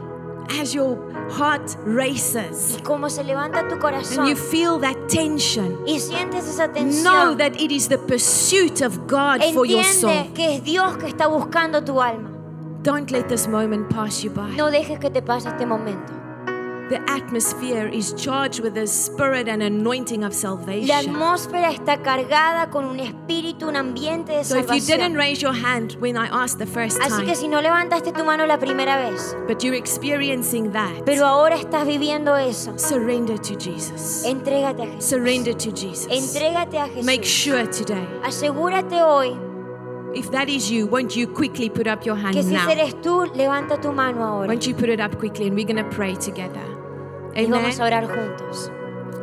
[0.60, 0.98] as your
[1.38, 5.78] heart races Y como se levanta tu and corazón you feel that tension.
[5.86, 10.32] y sientes esa Know tensión, that it is the pursuit of God for your soul.
[10.34, 12.30] que es Dios que está buscando tu alma.
[12.84, 14.56] Don't let this moment pass you by.
[14.56, 16.14] No dejes que te pase este momento.
[16.90, 20.88] The atmosphere is charged with the spirit and anointing of salvation.
[20.88, 24.68] La atmósfera está cargada con un espíritu, un ambiente de salvación.
[24.68, 27.36] So if you didn't raise your hand when I asked the first time, Así que
[27.36, 31.86] si no levantaste tu mano la primera vez, but you're experiencing that, pero ahora estás
[31.86, 34.26] viviendo eso, surrender to Jesus.
[34.26, 35.04] entrégate a Jesús.
[35.04, 36.08] Surrender to Jesus.
[36.10, 37.06] Entrégate a Jesús.
[37.06, 39.38] Make sure today, Asegúrate hoy
[40.16, 42.68] if that is you, won't you quickly put up your hand que si now?
[42.68, 44.48] eres tú, levanta tu mano ahora.
[44.48, 46.79] Won't you put it up quickly and we're going to pray together?
[47.42, 47.94] Y vamos a Amen.
[47.94, 48.72] orar juntos.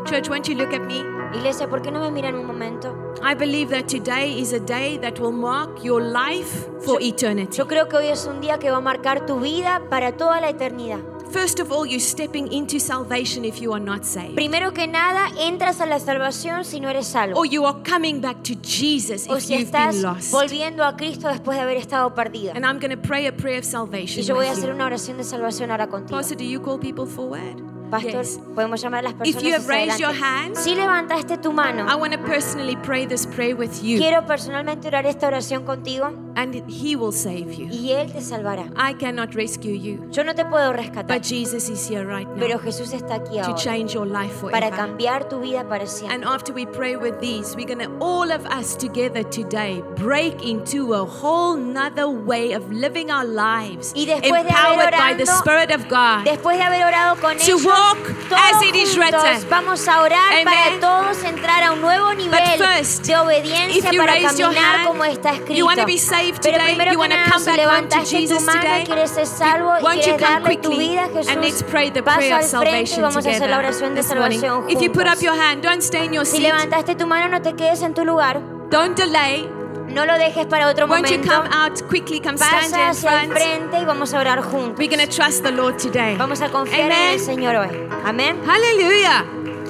[0.04, 1.02] Church, won't you look at me?
[1.34, 2.94] Iglesia, ¿por qué no me miran un momento?
[3.22, 7.56] I believe that today is a day that will mark your life for eternity.
[7.56, 10.40] Yo creo que hoy es un día que va a marcar tu vida para toda
[10.40, 11.00] la eternidad.
[11.32, 14.36] First of all, you're stepping into salvation if you are not saved.
[14.36, 17.36] Primero que nada, entras a la salvación si no eres salvo.
[17.40, 20.30] Or you are coming back to Jesus O if si you've been estás lost.
[20.30, 22.52] volviendo a Cristo después de haber estado perdida.
[22.54, 24.24] And I'm going to pray a prayer of Y salvation.
[24.24, 24.74] yo voy a hacer you.
[24.76, 26.16] una oración de salvación ahora contigo.
[26.16, 27.60] Pastor, do you call people forward?
[27.90, 28.38] Pastor, Yes.
[28.54, 31.86] podemos llamar a las personas If you have raised your hand, Si levantaste tu mano,
[31.88, 36.12] I want to personally pray this prayer with you, quiero personalmente orar esta oración contigo
[36.36, 37.68] and He will save you.
[37.70, 38.64] y Él te salvará.
[38.76, 42.54] I cannot rescue you, Yo no te puedo rescatar, but Jesus is here right pero
[42.56, 46.14] now Jesús está aquí to ahora change your life para cambiar tu vida para siempre.
[46.14, 50.44] And after we pray with these, we're going to, all of us together today, break
[50.44, 55.14] into a whole nother way of living our lives, Y después de haber empowered by
[55.14, 56.24] the Spirit of God.
[56.24, 57.98] Después de haber orado con To ellos, walk
[58.36, 59.48] as it is written.
[59.48, 60.44] vamos a orar Amen.
[60.44, 65.32] para todos entrar a un nuevo nivel first, de obediencia para caminar hand, como está
[65.48, 66.16] You want to be escrito.
[66.16, 68.04] saved Pero today, primero you que want to nada, come si back home to levantaste
[68.04, 71.08] tu Jesus mano, today, quieres ser salvo y quieres come darle tu quickly vida a
[71.08, 73.58] Jesús, let's pray the pasa prayer al of frente y salvation vamos a hacer la
[73.58, 75.22] oración de salvación If you put up juntos.
[75.22, 76.42] your hand, don't stay in your Si seat.
[76.42, 78.40] levantaste tu mano, no te quedes en tu lugar.
[78.70, 79.48] Don't delay.
[79.96, 81.32] No lo dejes para otro Won't you momento.
[81.32, 82.20] come out quickly?
[82.20, 84.78] Come stand Pasa hacia el frente y vamos a orar juntos.
[84.78, 86.16] We're going to trust the Lord today.
[86.18, 87.14] Vamos a confiar en Amen.
[87.14, 87.88] el Señor hoy.
[88.04, 88.38] Amén.
[88.44, 89.24] Hallelujah.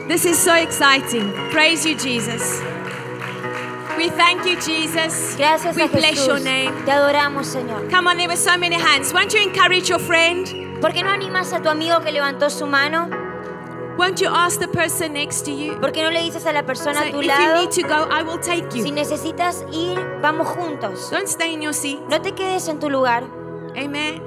[0.08, 1.32] This is so exciting.
[1.52, 2.60] Praise you, Jesus.
[3.96, 5.36] We thank you, Jesus.
[5.36, 6.42] Gracias we a bless your Jesús.
[6.42, 6.72] name.
[6.84, 7.88] Te adoramos, Señor.
[7.88, 9.12] Come on, there were so many hands.
[9.14, 10.80] Won't you encourage your friend?
[10.80, 13.08] ¿Por qué no animas a tu amigo que levantó su mano?
[13.98, 15.78] Won't you ask the person next to you?
[15.80, 17.60] ¿Por qué no le dices a la persona a tu if you lado?
[17.62, 18.92] need to go, I will take Si you.
[18.94, 21.10] necesitas ir, vamos juntos.
[21.10, 22.00] Don't stay in your seat.
[22.08, 23.24] No te quedes en tu lugar.
[23.76, 24.20] Amen.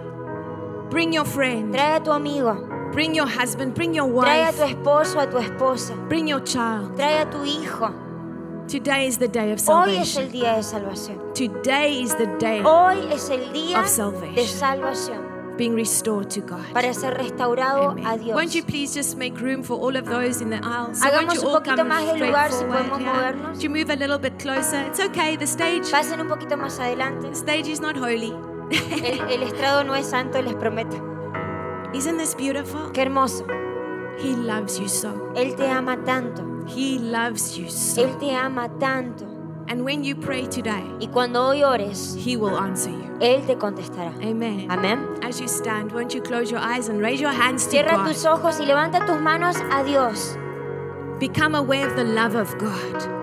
[0.90, 1.72] Bring your friend.
[1.74, 2.56] Trae a tu amigo.
[2.92, 3.76] Bring your husband.
[3.76, 4.58] Bring your Trae a wife.
[4.58, 5.94] tu esposo, a tu esposa.
[6.10, 6.96] Bring your child.
[6.98, 7.94] Trae a tu hijo.
[8.68, 10.24] Today is the day of Hoy es salvation.
[10.24, 11.34] el día de salvación.
[11.36, 14.36] Today is the day Hoy es el día Of salvation.
[14.36, 15.29] de salvación
[15.60, 16.64] being restored to God.
[16.74, 18.08] para ser restaurado Amen.
[18.08, 18.34] a Dios.
[18.36, 21.00] Won't you please just make room for all of those in the aisles?
[21.00, 23.02] So won't Hagamos you un all poquito come más de straight lugar, si forward podemos
[23.02, 23.58] movernos.
[23.58, 24.82] Do you move a little bit closer?
[24.88, 25.36] It's okay.
[25.36, 27.30] The stage, Pasen un poquito más adelante.
[27.30, 28.34] the stage is not holy.
[28.72, 30.98] El, el estrado no es santo, les prometo.
[31.94, 32.92] Isn't this beautiful?
[32.94, 33.46] Qué hermoso.
[34.20, 35.32] He loves you so.
[35.36, 36.44] Él te ama tanto.
[36.68, 38.02] He loves you so.
[38.02, 39.26] Él te ama tanto.
[39.70, 43.18] And when you pray today, Y cuando hoy ores, He will answer you.
[43.22, 44.12] Él te contestará.
[44.24, 44.68] Amen.
[44.68, 45.20] Amén.
[45.24, 48.08] As you stand, won't you close your eyes and raise your hands to Cierra God?
[48.08, 50.36] tus ojos y levanta tus manos a Dios.
[51.20, 53.20] Become aware of the love of God.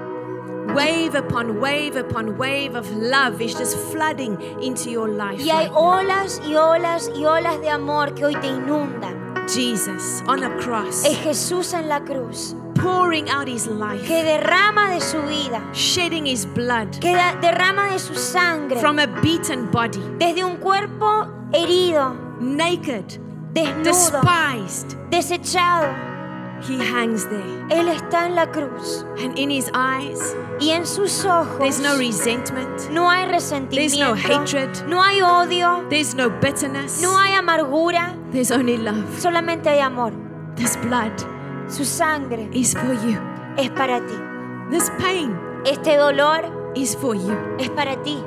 [0.72, 5.40] Wave upon wave upon wave of love is just flooding into your life.
[5.40, 5.98] Y hay right now.
[5.98, 9.48] olas y olas y olas de amor que hoy te inundan.
[9.48, 14.90] Jesus on a cross, Es Jesús en la cruz pouring out his life, que derrama
[14.94, 20.00] de su vida, shedding his blood que derrama de su sangre from a beaten body,
[20.18, 23.18] desde un cuerpo herido, naked,
[23.52, 24.96] desnudo, despised.
[25.10, 25.94] desechado.
[26.66, 27.66] He hangs there.
[27.68, 31.98] Él está en la cruz And in his eyes, y en sus ojos there's no
[31.98, 34.88] resentment, no hay There's resentimiento, no hatred.
[34.88, 39.04] no hay odio, there's no bitterness, no hay amargura, there's only love.
[39.18, 40.12] solamente hay amor.
[40.56, 41.12] This blood
[41.68, 43.18] Su sangre is for you.
[43.56, 44.14] es para ti.
[44.70, 47.36] This pain Este dolor is for you.
[47.58, 48.22] es para ti.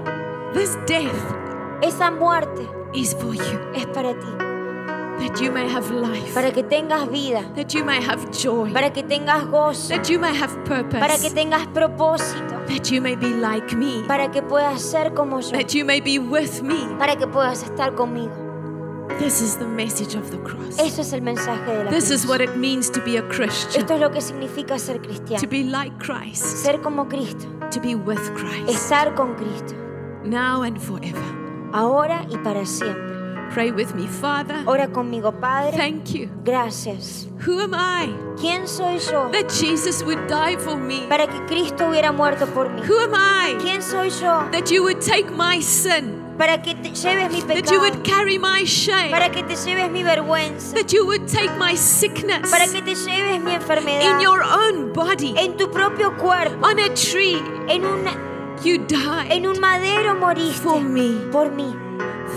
[0.54, 1.14] This death
[1.82, 3.60] Esa muerte is for you.
[3.74, 4.28] es para ti.
[5.20, 8.90] That you may have life, Para que tengas vida, that you may have joy, para
[8.94, 13.18] que tengas gozo, that you may have para que purpose, tengas propósito, that you may
[13.18, 16.88] be like me, para que puedas ser como yo, that you may be with me.
[16.98, 18.32] para que puedas estar conmigo.
[19.18, 20.78] This is the message of the cross.
[20.80, 23.82] Eso es el mensaje de la This is what it means to be a Christian,
[23.82, 25.42] Esto es lo que significa ser cristiano.
[25.42, 29.76] to be like Christ, Ser como Cristo, to be with Christ, estar con Cristo,
[30.24, 31.22] now and forever.
[31.74, 33.10] ahora y para siempre.
[33.54, 34.64] Pray with me, Father.
[34.68, 35.76] Ora conmigo, Padre.
[35.76, 36.30] Thank you.
[36.46, 37.28] Gracias.
[37.48, 41.08] Who am I ¿Quién soy yo that Jesus would die for me?
[41.10, 42.82] para que Cristo hubiera muerto por mí?
[42.88, 46.92] Who am I ¿Quién soy yo that you would take my sin, para que te
[46.92, 50.94] lleves mi that you would carry my shame, Para que te lleves mi vergüenza, that
[50.94, 53.56] you would take my sickness para que te lleves mi
[54.02, 57.44] in your own body en tu propio cuerpo, on a tree.
[57.68, 58.08] en un,
[58.64, 61.30] You died en un madero moriste for me.
[61.30, 61.76] por mí.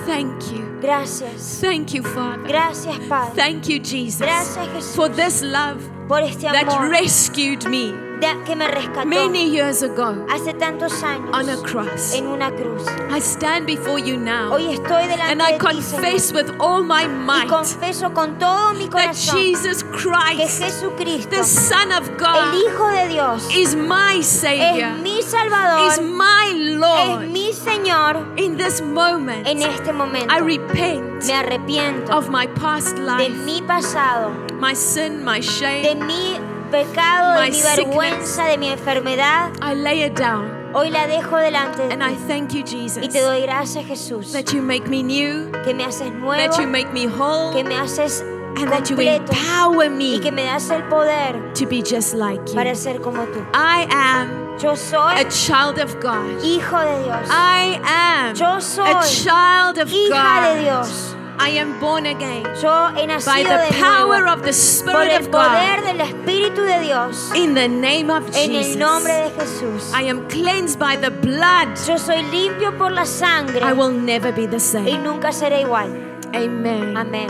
[0.05, 0.79] Thank you.
[0.81, 1.61] Gracias.
[1.61, 2.49] Thank you, Father.
[2.49, 4.97] Gracias, Padre, Thank you, Jesus, Gracias, Jesús.
[4.97, 10.15] for this love por este that rescued me de- que me rescató many years ago
[10.31, 12.15] hace tantos años on a cross.
[12.15, 12.83] en una cruz.
[13.11, 16.51] I stand before you now Hoy estoy delante and I de ti, Señor, confess with
[16.61, 21.45] all my y might confieso con todo mi that corazón Jesus que Christ, Jesucristo, the
[21.45, 26.53] Son of el God, Hijo de Dios, is my es Savior, mi is Salvador, my
[26.53, 27.27] es Lord.
[27.29, 28.27] mi Señor.
[28.37, 33.31] In this moment, En este momento I repent me arrepiento of my past de life,
[33.45, 36.07] mi pasado, my sin, my de shame.
[36.07, 36.39] mi
[36.73, 39.51] pecado, de mi vergüenza, de mi enfermedad.
[39.63, 42.65] I lay it down Hoy la dejo delante de and I ti thank you, y
[42.67, 46.61] Jesus, te doy gracias, Jesús, that you make me new, que me haces that nuevo,
[46.61, 48.23] you make me whole, que me haces
[48.57, 52.41] and that you empower y me que me das el poder to be just like
[52.55, 52.75] para you.
[52.75, 53.45] ser como tú.
[53.55, 56.43] I am Yo soy a child of God.
[56.43, 57.29] hijo de Dios.
[57.31, 60.61] I am Yo soy a child of hija de God.
[60.63, 61.17] Dios.
[61.39, 65.13] I am born again Yo he by the de power nuevo of the por Spirit
[65.13, 65.85] el of God.
[65.85, 67.31] del Espíritu de Dios.
[67.35, 69.93] In the name of En el nombre Jesus, de Jesús.
[69.95, 71.69] I am cleansed by the blood.
[71.87, 74.99] Yo soy limpio por la sangre I will never be the y same.
[75.03, 75.91] nunca seré igual.
[76.35, 77.29] Amen Amén.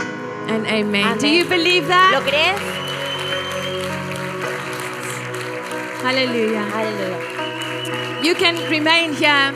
[0.49, 1.17] and amen.
[1.19, 2.23] Do you believe ¿Lo that?
[2.27, 2.59] crees?
[6.03, 6.65] Hallelujah.
[6.73, 8.23] Aleluya.
[8.23, 9.53] You can remain here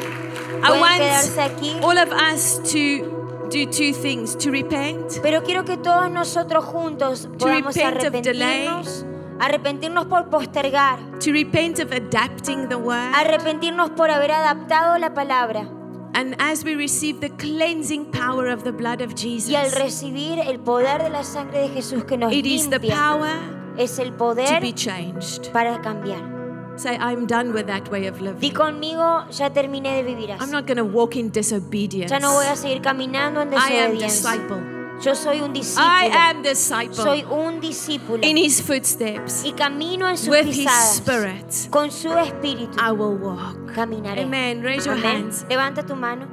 [0.63, 3.16] I want all of us to
[3.49, 9.05] do two things to repent, Pero quiero que todos nosotros juntos podamos repent of arrepentirnos,
[9.39, 13.13] arrepentirnos por postergar, to repent of adapting the word.
[13.15, 15.69] arrepentirnos por haber adaptado la palabra
[16.13, 20.39] And as we receive the cleansing power of the blood of y al Jesus, recibir
[20.39, 23.35] el poder de la sangre de Jesús que nos it is the limpia, power
[23.77, 25.51] es el to poder be changed.
[25.51, 26.36] para cambiar.
[26.77, 28.53] Say, I'm done with that way of Di living.
[28.53, 30.51] conmigo, ya terminé de vivir I'm así.
[30.51, 32.11] not going to walk in disobedience.
[32.11, 34.31] Ya no voy a seguir caminando en I am desobediencia.
[34.31, 34.77] disciple.
[35.03, 36.15] Yo soy un I discípulo.
[36.15, 38.23] am disciple Soy un discípulo.
[38.23, 39.43] in his footsteps.
[39.45, 40.95] Y camino en sus With his pisadas.
[40.97, 43.73] spirit, Con su espíritu I will walk.
[43.75, 44.23] caminaré.
[44.23, 44.61] Amen.
[44.63, 45.23] Raise your Amén.
[45.23, 45.45] hands.
[45.49, 46.25] Levanta tu mano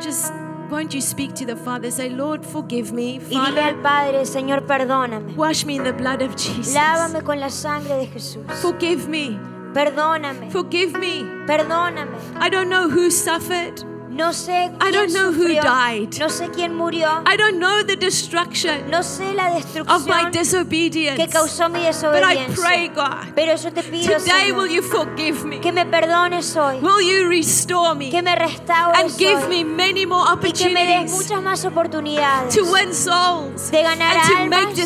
[0.00, 0.32] Just
[0.70, 1.88] won't you speak to the Father?
[1.90, 3.16] Say, Lord, forgive me.
[3.16, 5.34] y dile al Father, Padre, Señor, perdóname.
[5.36, 6.74] wash me in the blood of Jesus.
[6.74, 8.42] Lávame con la sangre de Jesús.
[8.60, 9.38] Forgive me.
[9.74, 10.50] Perdóname.
[10.50, 11.24] Forgive me.
[11.46, 12.14] Perdóname.
[12.36, 13.93] I don't know who suffered.
[14.14, 16.18] No sé I don't know who died.
[16.20, 17.22] No sé quién murió.
[17.26, 19.48] I don't know the destruction No sé la
[19.92, 21.16] of my disobedience.
[21.16, 22.88] que causó mi But I pray.
[22.94, 25.58] God, Pero yo te pido, today will you forgive me?
[25.60, 26.78] que me perdones hoy.
[26.80, 29.48] Will you restore me Que me restaures and give hoy.
[29.48, 33.82] me many more Y que me des opportunities muchas más oportunidades to win souls de
[33.82, 34.82] ganar and to make almas y de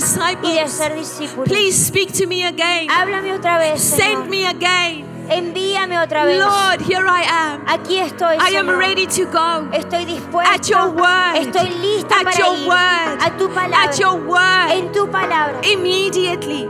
[0.65, 0.95] disciples?
[0.97, 1.49] discípulos.
[1.49, 2.89] Please speak to me again.
[2.89, 4.29] Háblame otra vez, Send Señor.
[4.31, 5.18] me again.
[5.31, 6.39] Envíame otra vez.
[6.39, 7.65] Lord, here I am.
[7.67, 9.69] Aquí estoy, I am ready to go.
[9.73, 10.55] Estoy dispuesta.
[10.55, 11.37] At your word.
[11.37, 13.19] Estoy lista At para your ir word.
[13.23, 13.85] a tu palabra.
[13.85, 14.71] At your word.
[14.73, 15.61] En tu palabra.
[15.65, 16.65] Immediately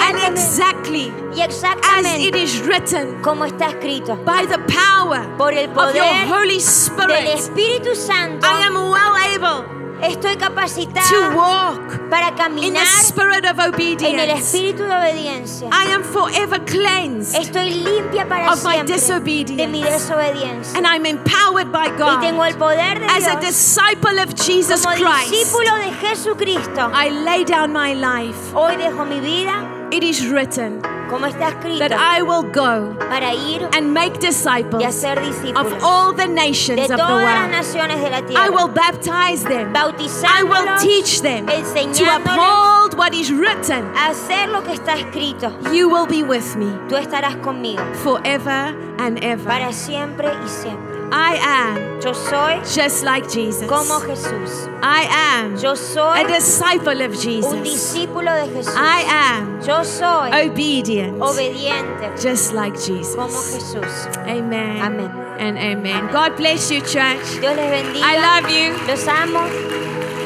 [0.00, 4.16] and exactly y as it is written como está escrito.
[4.24, 7.28] by the power Por el of poder your Holy Del Spirit.
[7.34, 8.46] Espíritu Santo.
[8.46, 14.30] I am well able Estoy to walk para caminar in the spirit of en el
[14.30, 15.68] espíritu de obediencia.
[15.72, 19.56] I am forever cleansed Estoy limpia para of my siempre disobedience.
[19.56, 20.76] de mi desobediencia.
[20.76, 22.18] and I'm empowered by God.
[22.22, 25.30] Y tengo el poder de as a disciple of Jesus como Christ.
[25.32, 26.90] discípulo de Jesucristo.
[26.92, 28.36] I lay down my life.
[28.54, 33.32] Hoy dejo mi vida It is written como está escrito that I will go para
[33.32, 35.18] ir and make y disciples hacer
[35.56, 37.50] of all the de nations of the todas las world.
[37.50, 39.72] naciones de la I will baptize them.
[39.74, 43.84] I will teach them to uphold what is written.
[43.96, 45.50] hacer lo que está escrito.
[45.72, 49.46] You will be with me Tú estarás conmigo forever and ever.
[49.46, 50.97] para siempre y siempre.
[51.10, 53.66] I am Yo soy just like Jesus.
[53.68, 54.68] como Jesús.
[54.82, 57.52] I am Yo soy a disciple of un Jesus.
[57.62, 58.74] discípulo de Jesús.
[58.76, 64.06] I am Yo soy obedient obediente just like como Jesus.
[64.26, 64.82] Amen.
[64.82, 65.10] Amén.
[65.38, 66.08] And amen.
[66.12, 67.40] God bless you, church.
[67.40, 68.02] Dios les bendiga.
[68.02, 68.76] I love you.
[68.86, 69.48] Los amo.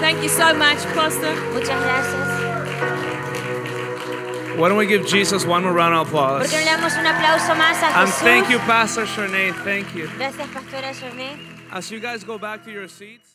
[0.01, 1.35] Thank you so much, Pastor.
[1.53, 2.42] Muchas gracias.
[4.59, 6.51] Why don't we give Jesus one more round of applause?
[6.51, 8.21] ¿Por le damos un aplauso más a And Jesús?
[8.23, 9.53] thank you, Pastor Shernay.
[9.65, 10.09] Thank you.
[10.19, 10.93] Gracias, Pastora.
[11.73, 13.33] As you guys go back to your seats.